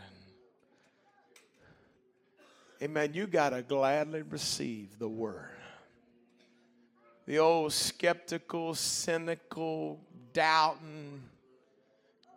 [2.81, 3.13] Amen.
[3.13, 5.49] You got to gladly receive the word.
[7.25, 9.99] The old skeptical, cynical,
[10.31, 11.23] doubting,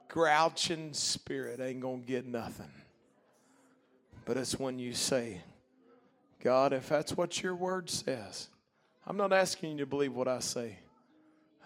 [0.08, 2.70] grouching spirit ain't going to get nothing.
[4.24, 5.42] But it's when you say,
[6.42, 8.48] God, if that's what your word says,
[9.06, 10.80] I'm not asking you to believe what I say.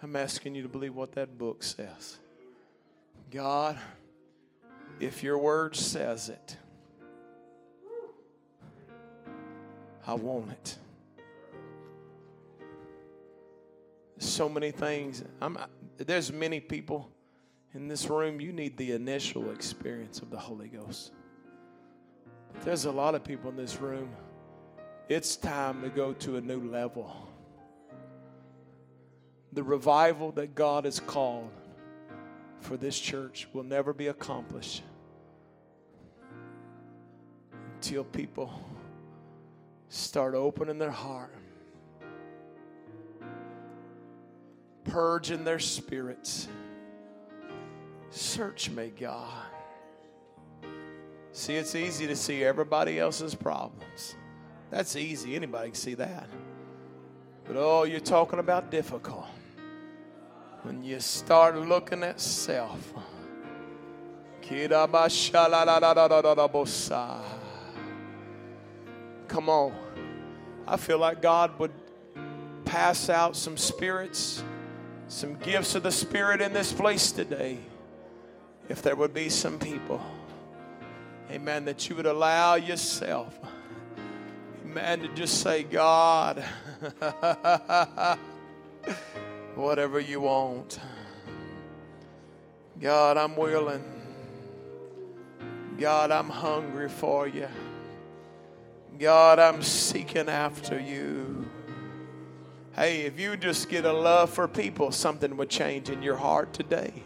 [0.03, 2.17] I'm asking you to believe what that book says.
[3.31, 3.79] God,
[4.99, 6.57] if your word says it,
[10.05, 10.77] I want it.
[14.19, 15.23] So many things.
[15.41, 15.57] I'm,
[15.97, 17.09] there's many people
[17.73, 21.13] in this room, you need the initial experience of the Holy Ghost.
[22.65, 24.09] There's a lot of people in this room.
[25.07, 27.15] It's time to go to a new level.
[29.53, 31.49] The revival that God has called
[32.61, 34.83] for this church will never be accomplished
[37.75, 38.53] until people
[39.89, 41.35] start opening their heart,
[44.85, 46.47] purging their spirits.
[48.11, 49.45] Search me, God.
[51.33, 54.15] See, it's easy to see everybody else's problems.
[54.69, 55.35] That's easy.
[55.35, 56.29] Anybody can see that.
[57.45, 59.25] But oh, you're talking about difficult.
[60.63, 62.93] When you start looking at self.
[69.27, 69.73] Come on.
[70.67, 71.71] I feel like God would
[72.65, 74.43] pass out some spirits,
[75.07, 77.57] some gifts of the Spirit in this place today.
[78.69, 79.99] If there would be some people,
[81.31, 83.37] amen, that you would allow yourself,
[84.63, 86.43] amen, to just say, God,
[89.55, 90.79] whatever you want.
[92.79, 93.83] God, I'm willing.
[95.77, 97.47] God, I'm hungry for you.
[98.99, 101.47] God, I'm seeking after you.
[102.73, 106.53] Hey, if you just get a love for people, something would change in your heart
[106.53, 107.03] today.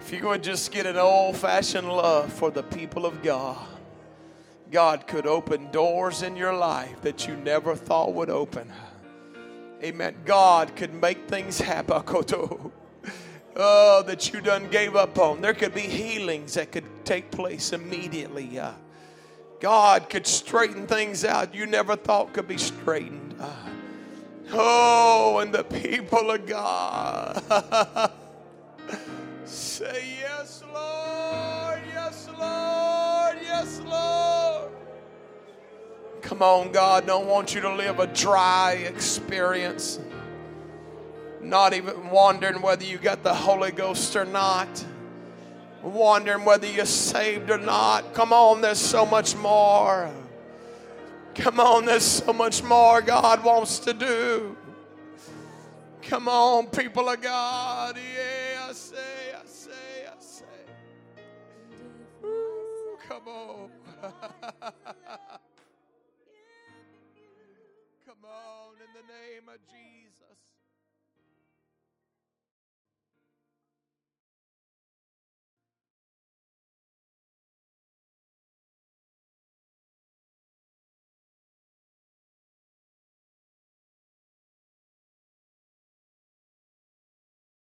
[0.00, 3.58] If you would just get an old fashioned love for the people of God,
[4.70, 8.72] God could open doors in your life that you never thought would open.
[9.82, 10.14] Amen.
[10.24, 12.02] God could make things happen.
[13.54, 15.42] Oh, that you done gave up on.
[15.42, 18.58] There could be healings that could take place immediately.
[18.58, 18.72] Uh,
[19.60, 23.36] God could straighten things out you never thought could be straightened.
[23.38, 23.52] Uh,
[24.52, 27.42] oh, and the people of God
[29.44, 34.72] say, Yes, Lord, yes, Lord, yes, Lord.
[36.22, 40.00] Come on, God, don't want you to live a dry experience.
[41.40, 44.86] Not even wondering whether you got the Holy Ghost or not
[45.82, 48.14] wondering whether you're saved or not.
[48.14, 50.10] Come on, there's so much more.
[51.34, 54.56] Come on, there's so much more God wants to do.
[56.02, 57.96] Come on, people of God.
[57.96, 58.96] Yeah, I say,
[59.34, 59.70] I say,
[60.06, 60.44] I say.
[62.24, 63.70] Ooh, come on.